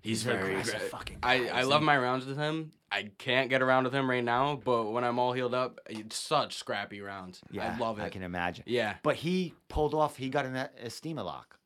[0.00, 0.90] He's He's very aggressive aggressive.
[0.90, 2.72] fucking I, guy, I isn't love my rounds with him.
[2.90, 6.16] I can't get around with him right now, but when I'm all healed up, it's
[6.16, 7.40] such scrappy rounds.
[7.50, 8.02] Yeah, I love it.
[8.02, 8.64] I can imagine.
[8.66, 8.94] Yeah.
[9.02, 10.16] But he pulled off.
[10.16, 10.54] He got an
[10.84, 11.58] Estima lock.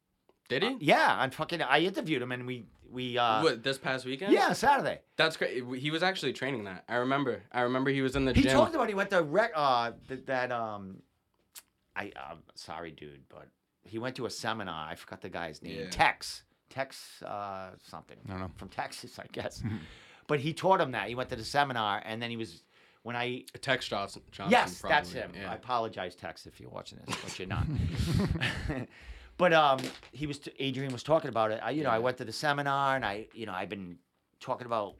[0.61, 0.77] Did he?
[0.81, 1.63] Yeah, on fucking.
[1.63, 3.17] I interviewed him and we we.
[3.17, 4.33] uh what this past weekend?
[4.33, 5.01] Yeah, Saturday.
[5.17, 5.65] That's great.
[5.79, 6.85] He was actually training that.
[6.89, 7.43] I remember.
[7.53, 8.53] I remember he was in the He gym.
[8.53, 9.53] talked about he went to rec.
[9.55, 10.99] Uh, th- that um.
[11.97, 13.49] I I'm sorry, dude, but
[13.85, 14.89] he went to a seminar.
[14.91, 15.79] I forgot the guy's name.
[15.81, 15.91] Yeah.
[15.91, 16.43] Tex.
[16.71, 17.23] Tex.
[17.23, 18.17] Uh, something.
[18.27, 18.51] I don't know.
[18.57, 19.63] From Texas, I guess.
[20.27, 21.09] but he taught him that.
[21.09, 22.63] He went to the seminar, and then he was
[23.03, 24.23] when I Tex Johnson.
[24.31, 24.95] Johnson yes, probably.
[24.97, 25.33] that's him.
[25.39, 25.51] Yeah.
[25.51, 27.67] I apologize, Tex, if you're watching this, but you're not.
[29.39, 29.79] but um,
[30.13, 31.61] he was Adrian was talking about it.
[31.63, 33.99] I, you know, I went to the seminar, and I, you know, I've been
[34.41, 34.95] talking about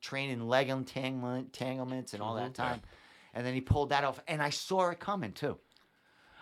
[0.00, 2.62] training leg entanglement, entanglements and all that Mm-hmm.
[2.62, 2.80] time,
[3.34, 5.58] and then he pulled that off, and I saw it coming too.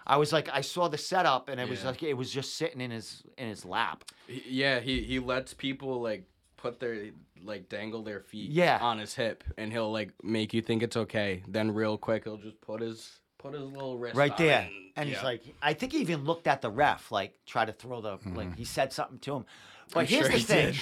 [0.07, 1.89] I was like, I saw the setup, and it was Yeah.
[1.89, 4.05] like it was just sitting in his in his lap.
[4.26, 6.24] He- yeah, he he lets people like
[6.57, 7.11] put their
[7.43, 8.78] like dangle their feet Yeah.
[8.80, 11.43] on his hip, and he'll like make you think it's okay.
[11.47, 14.62] Then real quick, he'll just put his put his little wrist right on there.
[14.62, 15.24] it And he's yeah.
[15.24, 18.57] like, I think he even looked at the ref, like try to throw the like
[18.57, 19.45] he said something to him.
[19.93, 20.80] But I'm here's sure the he thing: did.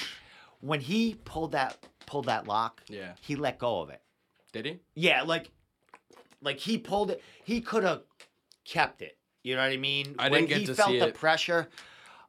[0.60, 1.76] when he pulled that
[2.06, 3.12] pulled that lock, Yeah.
[3.20, 4.00] he let go of it.
[4.52, 4.80] Did he?
[4.94, 5.50] Yeah, like
[6.42, 7.22] like he pulled it.
[7.44, 8.02] He could have
[8.64, 9.16] kept it.
[9.42, 10.16] You know what I mean?
[10.18, 11.14] I when didn't get he to felt see the it.
[11.14, 11.68] pressure.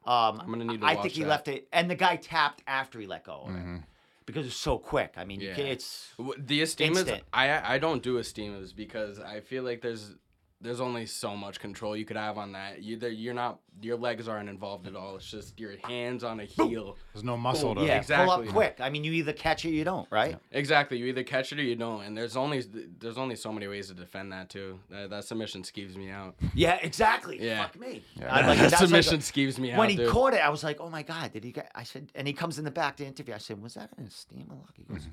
[0.06, 1.28] Um, I'm gonna need to I watch think he that.
[1.28, 3.82] left it, and the guy tapped after he let go of it
[4.28, 5.14] because it's so quick.
[5.16, 7.22] I mean, you can, it's The Estimas, Instant.
[7.32, 10.14] I I don't do Estimas because I feel like there's
[10.60, 12.82] there's only so much control you could have on that.
[12.82, 15.16] You you're not your legs aren't involved at all.
[15.16, 16.96] It's just your hands on a heel.
[17.12, 18.48] There's no muscle to yeah, pull up exactly.
[18.48, 18.78] quick.
[18.80, 20.36] I mean, you either catch it or you don't, right?
[20.50, 20.98] Exactly.
[20.98, 22.02] You either catch it or you don't.
[22.02, 22.62] And there's only
[22.98, 24.80] there's only so many ways to defend that too.
[24.90, 26.34] That, that submission skeeves me out.
[26.54, 27.38] Yeah, exactly.
[27.40, 27.62] Yeah.
[27.62, 28.02] Fuck me.
[28.16, 28.34] Yeah.
[28.34, 29.78] I'd like- that that was like submission skeeves me out.
[29.78, 30.10] when he dude.
[30.10, 32.32] caught it, I was like, "Oh my god, did he get?" I said, and he
[32.32, 33.34] comes in the back to interview.
[33.34, 35.06] I said, "Was that an Estima lock?" He goes,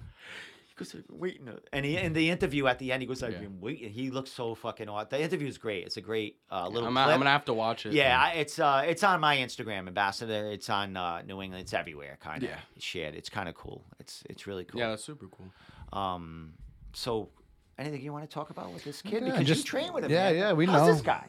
[0.78, 3.24] "He goes, I've been waiting." And he in the interview at the end, he goes,
[3.24, 3.40] "I've Yeah.
[3.40, 5.10] been waiting." He looks so fucking odd.
[5.10, 5.86] The interview is great.
[5.86, 7.08] It's a great uh, little I'm, clip.
[7.08, 7.94] I'm gonna have to watch it.
[7.94, 10.52] yeah, I- it's uh, it's on my Instagram, Ambassador.
[10.52, 11.62] It's on uh, New England.
[11.62, 12.50] It's everywhere, kind of.
[12.50, 12.60] Yeah.
[12.78, 13.16] shared.
[13.16, 13.84] It's kind of cool.
[14.00, 14.80] It's it's really cool.
[14.82, 15.52] Yeah, that's super cool.
[16.00, 16.54] Um,
[16.94, 17.30] so.
[17.78, 19.22] Anything you want to talk about with this kid?
[19.24, 20.12] Yeah, because just- you train with him.
[20.12, 20.36] yeah, man.
[20.38, 20.94] yeah, we How's know.
[20.94, 21.28] this guy?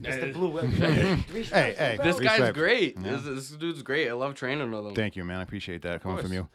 [0.00, 0.32] Mr.
[0.32, 0.56] Blue.
[1.52, 2.96] Hey, hey, This guy's great.
[2.96, 3.10] Yeah.
[3.16, 4.08] This, this dude's great.
[4.08, 4.94] I love training with him.
[4.94, 5.38] Thank you, man.
[5.40, 6.48] I appreciate that coming from you.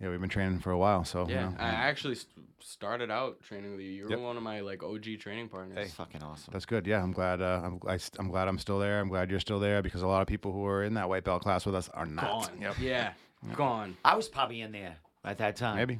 [0.00, 3.10] Yeah, we've been training for a while, so you Yeah, know, I actually st- started
[3.10, 3.90] out training with you.
[3.90, 4.20] You were Yep.
[4.20, 5.74] one of my like OG training partners.
[5.76, 6.52] That's fucking awesome.
[6.52, 6.86] that's good.
[6.86, 7.40] Yeah, I'm glad.
[7.42, 9.00] Uh, I'm I, am glad I'm still there.
[9.00, 11.24] I'm glad you're still there because a lot of people who are in that white
[11.24, 12.48] belt class with us are not.
[12.50, 12.60] Gone.
[12.60, 12.74] Yep.
[12.80, 13.12] Yeah,
[13.56, 13.96] gone.
[14.04, 15.76] I was probably in there at that time.
[15.76, 15.98] Maybe.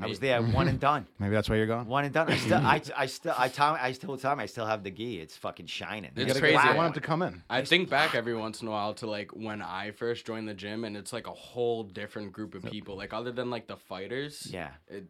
[0.00, 1.06] I was there, one and done.
[1.18, 1.86] Maybe that's why you're gone.
[1.86, 2.30] One and done.
[2.30, 4.90] I still, I, I still, I, Tom, I still tell him I still have the
[4.90, 5.20] gi.
[5.20, 6.10] It's fucking shining.
[6.16, 6.56] It's Gotta- crazy.
[6.56, 7.42] I want him to come in.
[7.50, 10.54] I think back every once in a while to like when I first joined the
[10.54, 12.96] gym, and it's like a whole different group of people.
[12.96, 14.48] Like other than like the fighters.
[14.50, 14.70] Yeah.
[14.88, 15.04] It,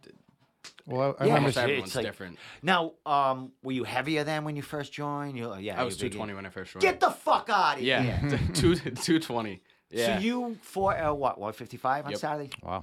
[0.86, 1.36] Well, I, Yeah, I remember.
[1.36, 2.38] almost it's- everyone's like- different.
[2.62, 5.36] Now, um, were you heavier than when you first joined?
[5.38, 6.82] You, yeah, I was 220 when I first joined.
[6.82, 8.00] Get the fuck out of here!
[8.22, 9.62] yeah, two 220.
[9.90, 10.16] Yeah.
[10.18, 12.20] So you fought uh, what 155 on Yep.
[12.20, 12.50] Saturday?
[12.62, 12.82] Wow.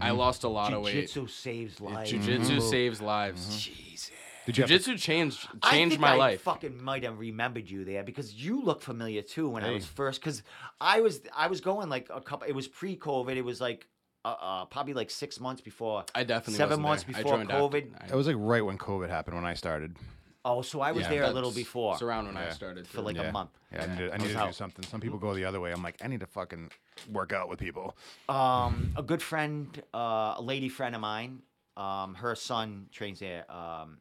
[0.00, 0.92] I lost a lot of weight.
[0.92, 2.12] Jiu-jitsu saves lives.
[2.12, 2.22] Mm-hmm.
[2.22, 3.56] Jiu-jitsu saves lives.
[3.62, 4.10] Jesus.
[4.46, 6.48] Did you Jiu-jitsu changed I changed think my I life.
[6.48, 9.86] I fucking might have remembered you there because you look familiar too when I was
[9.86, 10.20] first.
[10.20, 10.42] Because
[10.80, 12.48] I was I was going like a couple.
[12.48, 13.36] It was pre-COVID.
[13.36, 13.86] It was like
[14.24, 16.04] uh, uh probably like six months before.
[16.14, 17.16] I definitely seven wasn't months there.
[17.16, 18.02] I before joined after- COVID.
[18.02, 19.96] I- It was like right when COVID happened when I started.
[20.44, 22.52] Oh, so I was yeah, there a little that's- before It's around when I Yeah.
[22.52, 22.86] started.
[22.86, 23.02] for too.
[23.02, 23.24] like Yeah.
[23.28, 23.50] a month.
[23.72, 24.54] Yeah, I needed, I I needed was to do out.
[24.54, 24.84] something.
[24.86, 25.70] Some people go the other way.
[25.72, 26.70] I'm like, I need to fucking
[27.12, 27.94] work out with people.
[28.28, 31.42] Um, a good friend, uh, a lady friend of mine,
[31.76, 33.50] Um, her son trains there.
[33.50, 33.98] Um,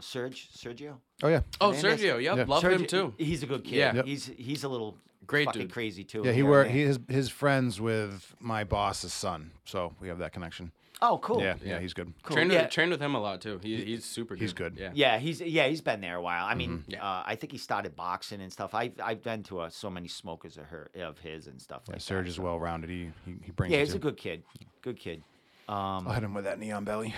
[0.00, 0.98] Serge, Sergio.
[1.22, 1.42] Oh yeah.
[1.60, 2.00] Oh, Hernandez?
[2.00, 2.22] Sergio.
[2.22, 2.36] Yep.
[2.36, 2.44] Yeah.
[2.46, 3.14] Love him Sergio- too.
[3.18, 3.74] He's a good kid.
[3.74, 3.94] Yeah.
[3.94, 4.04] Yep.
[4.06, 4.96] He's he's a little
[5.26, 5.72] Great fucking dude.
[5.72, 6.22] crazy too.
[6.24, 10.18] Yeah, he here were he his his friends with my boss's son, so we have
[10.18, 10.72] that connection.
[11.02, 11.40] Oh, cool.
[11.40, 11.78] Yeah, yeah, Yeah.
[11.80, 12.12] he's good.
[12.22, 12.36] Cool.
[12.36, 12.62] Trained yeah.
[12.62, 13.58] with, trained with him a lot too.
[13.62, 14.42] He, he's super good.
[14.42, 14.76] He's good.
[14.76, 14.90] Yeah.
[14.94, 16.44] Yeah, he's yeah he's been there a while.
[16.44, 16.90] I mean, Mm-hmm.
[16.90, 17.04] Yeah.
[17.04, 18.74] uh, I think he started boxing and stuff.
[18.74, 21.94] I've I've been to uh, so many smokers of her of his and stuff Yeah,
[21.94, 22.30] like Serge that.
[22.30, 22.90] is so- well rounded.
[22.90, 23.72] He, he he brings.
[23.72, 23.96] Yeah, he's too.
[23.96, 24.42] a good kid.
[24.82, 25.22] Good kid.
[25.68, 27.14] Um, I'll hit him with that knee on belly.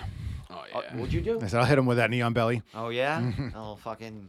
[0.51, 0.97] Oh uh, yeah.
[0.97, 1.41] what'd you do?
[1.41, 2.62] I said I'll hit him with that knee on belly.
[2.74, 3.20] Oh yeah.
[3.20, 3.49] Mm-hmm.
[3.57, 4.28] Oh fucking.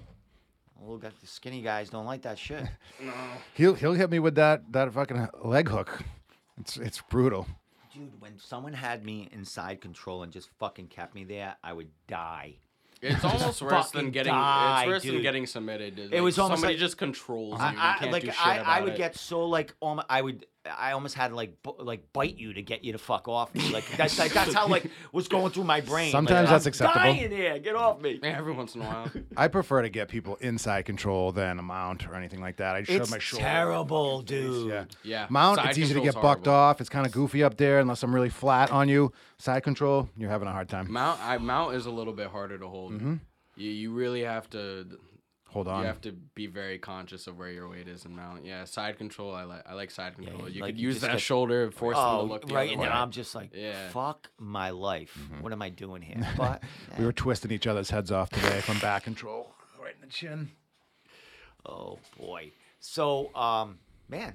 [0.82, 2.64] Little got the skinny guys don't like that shit.
[3.02, 3.14] no.
[3.54, 6.02] He'll he'll hit me with that that fucking leg hook.
[6.60, 7.48] It's it's brutal.
[7.94, 11.90] Dude, when someone had me inside control and just fucking kept me there, I would
[12.08, 12.56] die.
[13.02, 14.34] It's almost worse than getting.
[14.34, 16.00] die, it's worse than getting submitted.
[16.12, 17.66] It was almost somebody like- just controls you.
[17.66, 18.98] you I, I can't like I, I would it.
[18.98, 22.54] get so like almo- I would I almost had to like bu- like bite you
[22.54, 23.70] to get you to fuck off me.
[23.74, 26.12] Like that's like, that's how like was going through my brain.
[26.12, 27.04] Sometimes like, that's I'm acceptable.
[27.04, 28.20] Dying here, get off me.
[28.24, 29.12] Yeah, every once in a while.
[29.38, 32.76] I prefer to get people inside control than a mount or anything like that.
[32.76, 33.44] I shove It's my shoulder.
[33.44, 34.70] terrible, dude.
[34.70, 34.86] Yeah.
[35.04, 35.28] Yeah.
[35.30, 36.52] Mount, Side it's easy to get bucked horrible.
[36.54, 36.80] off.
[36.80, 39.12] It's kind of goofy up there unless I'm really flat on you.
[39.40, 40.90] Side control, you're having a hard time.
[40.90, 42.94] Mount, I, mount is a little bit harder to hold.
[42.94, 43.16] Mm-hmm.
[43.58, 44.88] You you really have to.
[45.54, 45.82] Hold on.
[45.82, 48.44] You have to be very conscious of where your weight is in mount.
[48.46, 49.34] Yeah, side control.
[49.36, 49.64] I like.
[49.68, 50.50] I like side control.
[50.50, 52.72] you like could you use that get- shoulder, force them Oh, to look the right,
[52.72, 52.88] and way.
[52.88, 53.90] then I'm just like, Yeah.
[53.90, 55.18] fuck my life.
[55.20, 55.44] Mm-hmm.
[55.44, 56.28] What am I doing here?
[56.38, 56.64] But
[56.98, 59.54] we were twisting each other's heads off today from back control.
[59.82, 60.52] Right in the chin.
[61.66, 62.52] oh boy.
[62.80, 63.80] So, um,
[64.10, 64.34] man,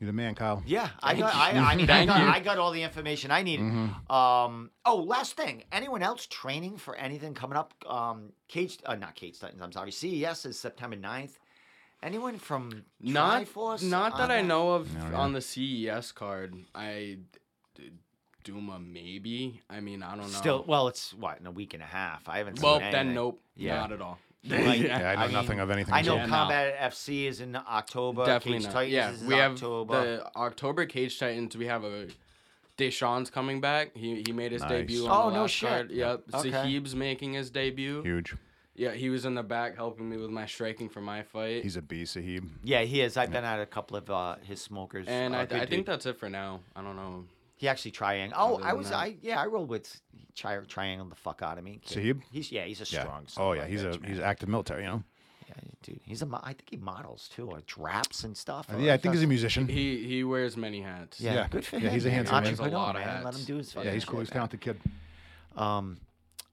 [0.00, 0.62] You're the man, Kyle.
[0.64, 1.34] Yeah, I got.
[1.34, 2.20] I, I mean, I got.
[2.20, 3.66] I got all the information I needed.
[3.66, 4.12] Mm-hmm.
[4.12, 4.70] Um.
[4.84, 5.64] Oh, last thing.
[5.72, 7.74] Anyone else training for anything coming up?
[7.86, 8.32] Um.
[8.46, 8.78] Cage.
[8.86, 9.60] Uh, not Cage Titans.
[9.60, 9.90] I'm sorry.
[9.90, 11.32] CES is September 9th.
[12.00, 13.82] Anyone from Not, Triforce?
[13.82, 16.54] not that on I know of No, on the CES card.
[16.72, 17.18] I
[18.44, 19.62] Duma maybe.
[19.68, 20.38] I mean, I don't know.
[20.38, 22.28] Still, well, it's what in a week and a half.
[22.28, 22.62] I haven't.
[22.62, 23.42] well, seen then nope.
[23.56, 23.80] Yeah.
[23.80, 24.18] Not at all.
[24.48, 25.94] Like, Yeah, I know I mean, nothing of anything.
[25.94, 26.32] I know Yeah, no.
[26.32, 28.24] Combat FC is in October.
[28.24, 28.72] Definitely Cage not.
[28.72, 30.00] Titans yeah, is we have October.
[30.16, 31.56] the October Cage Titans.
[31.56, 32.08] We have a
[32.76, 33.96] Deshaun's coming back.
[33.96, 34.70] He he made his Nice.
[34.70, 35.68] debut on Oh, the no last shit.
[35.68, 35.90] card.
[35.90, 36.22] Yep.
[36.34, 36.50] Okay.
[36.52, 38.02] Sahib's making his debut.
[38.02, 38.34] Huge.
[38.76, 41.64] Yeah, he was in the back helping me with my striking for my fight.
[41.64, 42.48] He's a beast, Sahib.
[42.62, 43.16] yeah, he is.
[43.16, 45.08] I've been at a couple of uh, his smokers.
[45.08, 46.60] and uh, I, good I think that's it for now.
[46.76, 47.24] I don't know.
[47.58, 48.38] He actually triangle.
[48.40, 48.88] Oh, I was.
[48.90, 48.96] that.
[48.96, 49.38] I yeah.
[49.40, 50.00] I rolled with
[50.34, 51.80] tri- triangle the fuck out of me.
[51.82, 51.92] Kid.
[51.92, 52.22] Sahib?
[52.32, 52.64] He's yeah.
[52.64, 53.02] He's a Yeah.
[53.02, 53.26] strong.
[53.28, 54.04] son Oh of yeah, he's a man.
[54.06, 54.82] he's active military.
[54.84, 55.02] You know.
[55.48, 56.00] yeah, dude.
[56.04, 56.26] He's a.
[56.26, 58.72] mo- I think he models too, or draps and stuff.
[58.72, 59.66] or yeah, I think he's a musician.
[59.66, 61.20] He he wears many hats.
[61.20, 61.48] Yeah, yeah.
[61.48, 61.92] good for Yeah, him.
[61.94, 62.14] he's a man.
[62.26, 62.44] handsome man.
[62.46, 63.24] entrepreneur, Wears a lot of man.
[63.24, 63.74] Let him do his.
[63.74, 64.20] yeah, he's cool.
[64.20, 64.36] He's a man.
[64.48, 64.80] talented kid.
[65.56, 65.98] Um,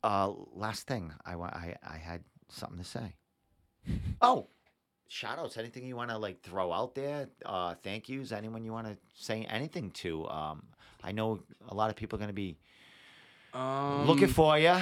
[0.03, 3.14] uh, last thing, I wa- I I had something to say.
[4.22, 4.47] Oh,
[5.08, 5.58] shout outs.
[5.58, 7.30] Anything you want to like throw out there?
[7.45, 8.32] Uh, thank yous.
[8.32, 10.28] Anyone you want to say anything to?
[10.28, 10.64] Um,
[11.03, 11.39] I know
[11.70, 12.58] a lot of people are gonna be
[13.53, 14.76] Um, looking for you.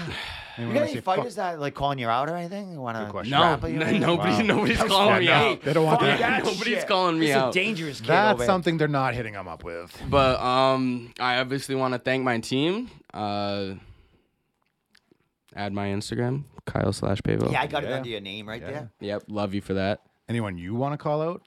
[0.57, 2.71] You got any say fighters that like calling you out or anything?
[2.73, 3.09] You want to?
[3.11, 3.31] question.
[3.31, 3.81] No, grapple you?
[3.81, 4.41] n- nobody, Wow.
[4.41, 5.61] nobody's That's calling me out.
[5.61, 6.19] They don't want Fuck that.
[6.19, 6.87] that Nobody's shit.
[6.87, 7.49] calling me This is out.
[7.49, 9.95] a dangerous kid That's over something they're not hitting them up with.
[10.09, 12.89] But um, I obviously want to thank my team.
[13.13, 13.73] Uh,
[15.55, 17.51] add my Instagram, Kyle slash Pavao.
[17.51, 18.71] Yeah, I got it under your name right Yeah.
[18.71, 18.89] there.
[19.01, 20.01] Yep, love you for that.
[20.29, 21.41] Anyone you want to call out?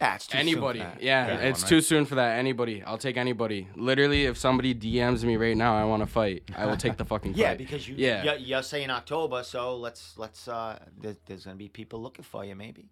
[0.00, 0.78] Ah, it's too soon for Anybody.
[0.78, 1.02] that.
[1.02, 1.68] Yeah, Anyone, it's right?
[1.68, 2.38] too soon for that.
[2.38, 2.82] Anybody.
[2.84, 3.68] I'll take anybody.
[3.74, 6.44] Literally, if somebody DMs me right now, I want to fight.
[6.56, 8.22] I will take the fucking Yeah, because you Yeah.
[8.22, 12.44] you're, you're saying October, so let's let's uh there, there's gonna be people looking for
[12.44, 12.90] you maybe.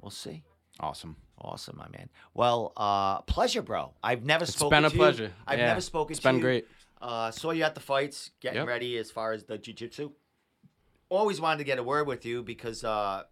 [0.00, 0.42] We'll see.
[0.80, 1.16] Awesome.
[1.38, 2.08] Awesome, my man.
[2.32, 3.92] Well, uh pleasure, bro.
[4.02, 5.00] I've never It's spoken been a to you.
[5.02, 5.32] pleasure.
[5.46, 6.42] I've Yeah, never spoken It's to been you.
[6.42, 6.66] great.
[7.00, 8.68] Uh saw you at the fights, getting Yep.
[8.68, 10.10] ready as far as the jiu-jitsu.
[11.08, 13.24] Always wanted to get a word with you because uh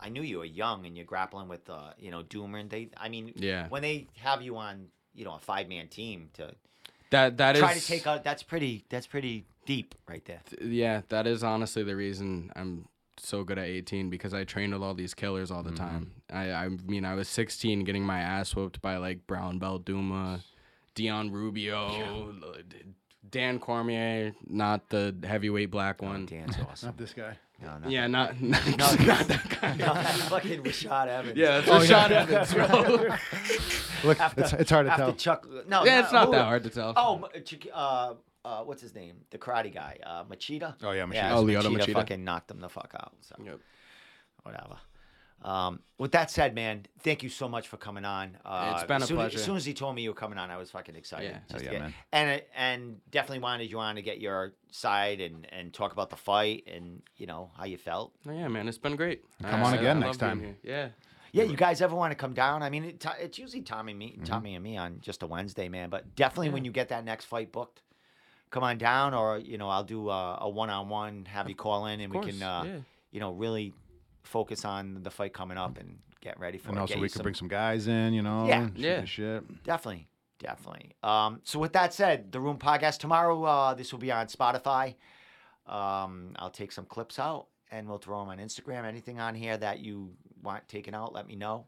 [0.00, 2.90] I knew you were young and you're grappling with uh, you know, Duma and they
[2.96, 3.68] I mean Yeah.
[3.68, 6.54] when they have you on, you know, a five man team to
[7.10, 10.40] That that is try to take out that's pretty that's pretty deep right there.
[10.62, 14.82] yeah, that is honestly the reason I'm so good at 18 because I trained with
[14.82, 15.76] all these killers all the Mm-hmm.
[15.76, 16.12] time.
[16.32, 20.40] I I mean I was 16 getting my ass whooped by like Brown Belt Duma,
[20.94, 22.32] Dion Rubio,
[23.30, 26.26] Dan Cormier, not the heavyweight black one.
[26.26, 26.88] Dan's awesome.
[26.88, 27.36] Not this guy.
[27.60, 29.74] No, not Yeah, not not, No, not that guy.
[29.78, 31.36] No, that's fucking Rashad Evans.
[31.36, 32.22] Yeah, that's Oh, Rashad yeah.
[32.22, 34.08] Evans, bro.
[34.08, 35.12] Look, After- it's, it's hard to After tell.
[35.14, 36.92] Chuck, no, yeah, it's not who- that hard to tell.
[36.96, 37.28] Oh,
[37.74, 38.14] uh,
[38.44, 39.16] uh, what's his name?
[39.30, 40.76] The karate guy, uh, Machida.
[40.84, 41.32] Oh yeah, Yeah, Machida.
[41.32, 41.92] Oh, so Lyoto Machida Machida.
[41.94, 43.12] fucking knocked him the fuck out.
[43.22, 43.58] So Yep.
[44.44, 44.76] whatever.
[45.42, 48.36] Um, with that said, man, thank you so much for coming on.
[48.44, 49.38] Uh, It's been a soon, pleasure.
[49.38, 51.30] As soon as he told me you were coming on, I was fucking excited.
[51.30, 51.38] Yeah.
[51.48, 51.94] just Hell yeah, get- man.
[52.12, 56.16] And and definitely wanted you on to get your side and and talk about the
[56.16, 58.12] fight and you know how you felt.
[58.26, 59.22] Oh, yeah, man, it's been great.
[59.42, 60.56] Come I- on I- again I next time.
[60.62, 60.88] Yeah.
[61.30, 62.62] Yeah, you guys ever want to come down?
[62.62, 64.24] I mean, it, it's usually Tommy me, Mm-hmm.
[64.24, 65.90] Tommy and me on just a Wednesday, man.
[65.90, 67.82] But definitely when you get that next fight booked,
[68.50, 72.00] come on down, or you know, I'll do a, a one-on-one, have you call in,
[72.00, 72.78] and Of we can, uh, yeah.
[73.12, 73.74] you know, really
[74.22, 76.80] focus on the fight coming up and get ready for And it.
[76.80, 78.46] also get we you could some- bring some guys in, you know.
[78.46, 78.66] Yeah.
[78.66, 79.04] shoot Yeah.
[79.04, 79.62] Shit.
[79.64, 80.08] Definitely,
[80.38, 80.94] definitely.
[81.02, 83.42] Um, so with that said, the Room Podcast tomorrow.
[83.44, 84.96] Uh, this will be on Spotify.
[85.66, 88.84] Um, I'll take some clips out and we'll throw them on Instagram.
[88.84, 90.12] Anything on here that you
[90.42, 91.66] want taken out, let me know.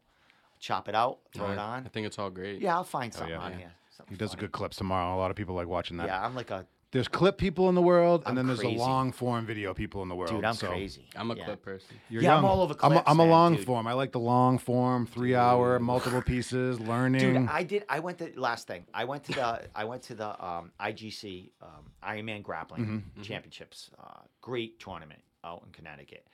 [0.59, 1.85] Chop it out, throw it on.
[1.85, 2.61] I think it's all great.
[2.61, 3.39] Yeah, I'll find something yeah.
[3.41, 3.57] on Yeah.
[3.57, 3.71] here.
[3.89, 5.15] something He does a good clips tomorrow.
[5.15, 6.05] A lot of people like watching that.
[6.07, 8.75] Yeah, I'm like a There's clip people in the world, I'm and then there's crazy.
[8.75, 10.31] the long form video people in the world.
[10.31, 10.43] dude.
[10.43, 11.05] I'm so crazy.
[11.15, 11.45] I'm a yeah.
[11.45, 11.95] clip person.
[12.09, 13.65] You're Yeah, I'm all over I'm a, clips, I'm a man, long dude.
[13.65, 13.87] form.
[13.87, 17.21] I like the long form, three hour, multiple pieces, learning.
[17.33, 17.85] Dude, I did.
[17.87, 18.83] I went to last thing.
[18.93, 19.61] I went to the.
[19.75, 21.69] I went to the um, IGC um,
[22.03, 22.81] Ironman Grappling
[23.15, 23.21] Mm-hmm.
[23.21, 23.89] Championships.
[23.97, 26.27] Uh, great tournament out in Connecticut.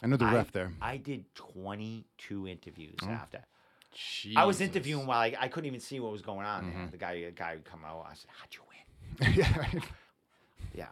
[0.00, 0.72] I know the I, ref there.
[0.80, 3.08] I did 22 interviews Oh.
[3.10, 3.40] after.
[4.36, 6.64] I was interviewing while I, I couldn't even see what was going on.
[6.64, 6.86] Mm-hmm.
[6.90, 8.06] The guy, the guy would come out.
[8.08, 8.67] I said, "How'd you win?"
[9.34, 9.66] yeah,
[10.74, 10.86] Yeah,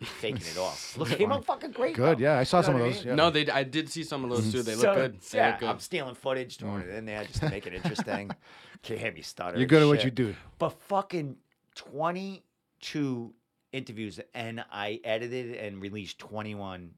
[0.00, 0.96] I'm faking it off.
[0.98, 1.94] Look, came out fucking great.
[1.96, 2.18] good.
[2.18, 2.22] though.
[2.22, 2.98] Yeah, I saw You know some of what I those.
[3.00, 3.08] mean?
[3.08, 3.14] Yeah.
[3.14, 3.48] No, they.
[3.50, 4.52] I did see some of those mhm.
[4.52, 4.62] too.
[4.62, 5.20] They look So, good.
[5.20, 5.68] They yeah, look good.
[5.68, 6.88] I'm stealing footage, throwing mm.
[6.88, 8.30] it in there just to make it interesting.
[8.82, 9.52] Can't hear me stutter.
[9.56, 10.04] You're and good at what shit.
[10.06, 10.34] you do.
[10.58, 11.36] But fucking
[11.76, 13.34] 22
[13.72, 16.90] interviews, and I edited and released 21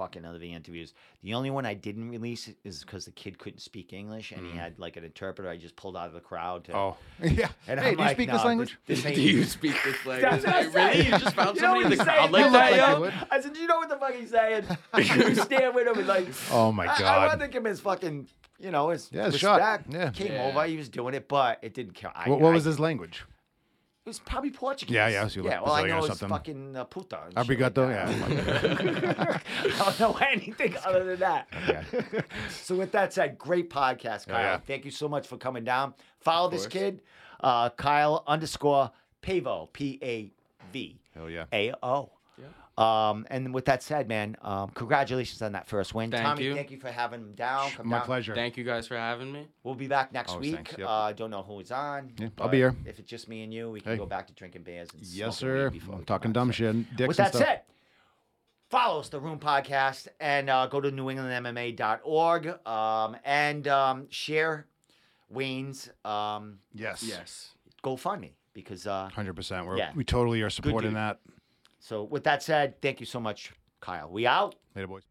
[0.00, 0.94] fucking other interviews.
[1.22, 4.56] The only one I didn't release is because the kid couldn't speak English and he
[4.56, 6.72] had like an interpreter I just pulled out of the crowd to.
[6.72, 6.76] Mm.
[6.76, 7.48] Oh, yeah.
[7.68, 8.78] And hey, I'm do you like, speak "No, this language?
[8.86, 10.42] This, ain't Do you speak this language?
[10.42, 10.96] That's what I Like, really?
[11.02, 11.04] said.
[11.12, 12.32] You just found You know somebody in what the he's crowd saying?
[12.32, 12.94] like You that, look like yo?
[12.94, 13.14] you would.
[13.30, 15.28] I said, you know what the fuck he's saying?
[15.28, 17.26] you stand with him and like, Oh my I, I god.
[17.28, 18.26] wanted to give him his fucking,
[18.58, 19.56] you know, his Yeah, his shot.
[19.60, 19.92] respect.
[19.92, 20.10] Yeah.
[20.12, 20.44] Came Yeah.
[20.46, 22.14] over, he was doing it, but it didn't count.
[22.16, 23.22] I, what, what I- was his language?
[24.10, 24.92] It was probably Portuguese.
[24.92, 26.36] Yeah, yeah, so you look yeah, well, I Brazilian or know it's something.
[26.36, 27.20] fucking uh, puta.
[27.36, 28.08] and shit like that.
[29.14, 29.38] Yeah.
[29.64, 31.46] I don't know anything other than that.
[31.68, 32.24] Okay.
[32.50, 34.40] so with that said, great podcast, Kyle.
[34.42, 34.58] yeah.
[34.58, 35.94] Thank you so much for coming down.
[36.18, 36.72] Follow this course.
[36.72, 37.02] kid,
[37.38, 38.90] uh, Kyle underscore
[39.22, 40.32] Pavao, P A
[40.72, 41.44] V Hell yeah.
[41.52, 42.10] A O.
[42.80, 46.10] Um, and with that said, man, um, congratulations on that first win.
[46.10, 46.54] Thank Tommy, you.
[46.54, 47.70] thank you for having him down.
[47.72, 48.06] Come My down.
[48.06, 48.34] pleasure.
[48.34, 49.46] Thank you guys for having me.
[49.64, 50.54] We'll be back next Always week.
[50.56, 50.88] thanks, yep.
[50.88, 52.10] uh, I don't know who's on.
[52.18, 52.74] Yeah, I'll but be here.
[52.86, 53.98] If it's just me and you, we can Hey.
[53.98, 55.70] go back to drinking beers and Yes, smoking weed sir.
[55.70, 56.34] before I'm come talking back.
[56.40, 56.96] dumb So- shit.
[56.96, 57.46] Dicks With and that stuff.
[57.46, 57.60] said,
[58.70, 64.66] follow us, the Room Podcast, and uh, go to newenglandmma.org um, and um, share
[65.28, 67.02] Wayne's um, Yes.
[67.02, 67.50] Yes.
[67.84, 68.86] GoFundMe because.
[68.86, 69.66] Uh, Hundred percent.
[69.66, 69.92] We're Yeah.
[69.94, 70.96] we totally are supporting dude.
[70.96, 71.20] that.
[71.80, 74.10] So with that said, thank you so much, Kyle.
[74.10, 74.54] We out.
[74.76, 75.09] Later, boys.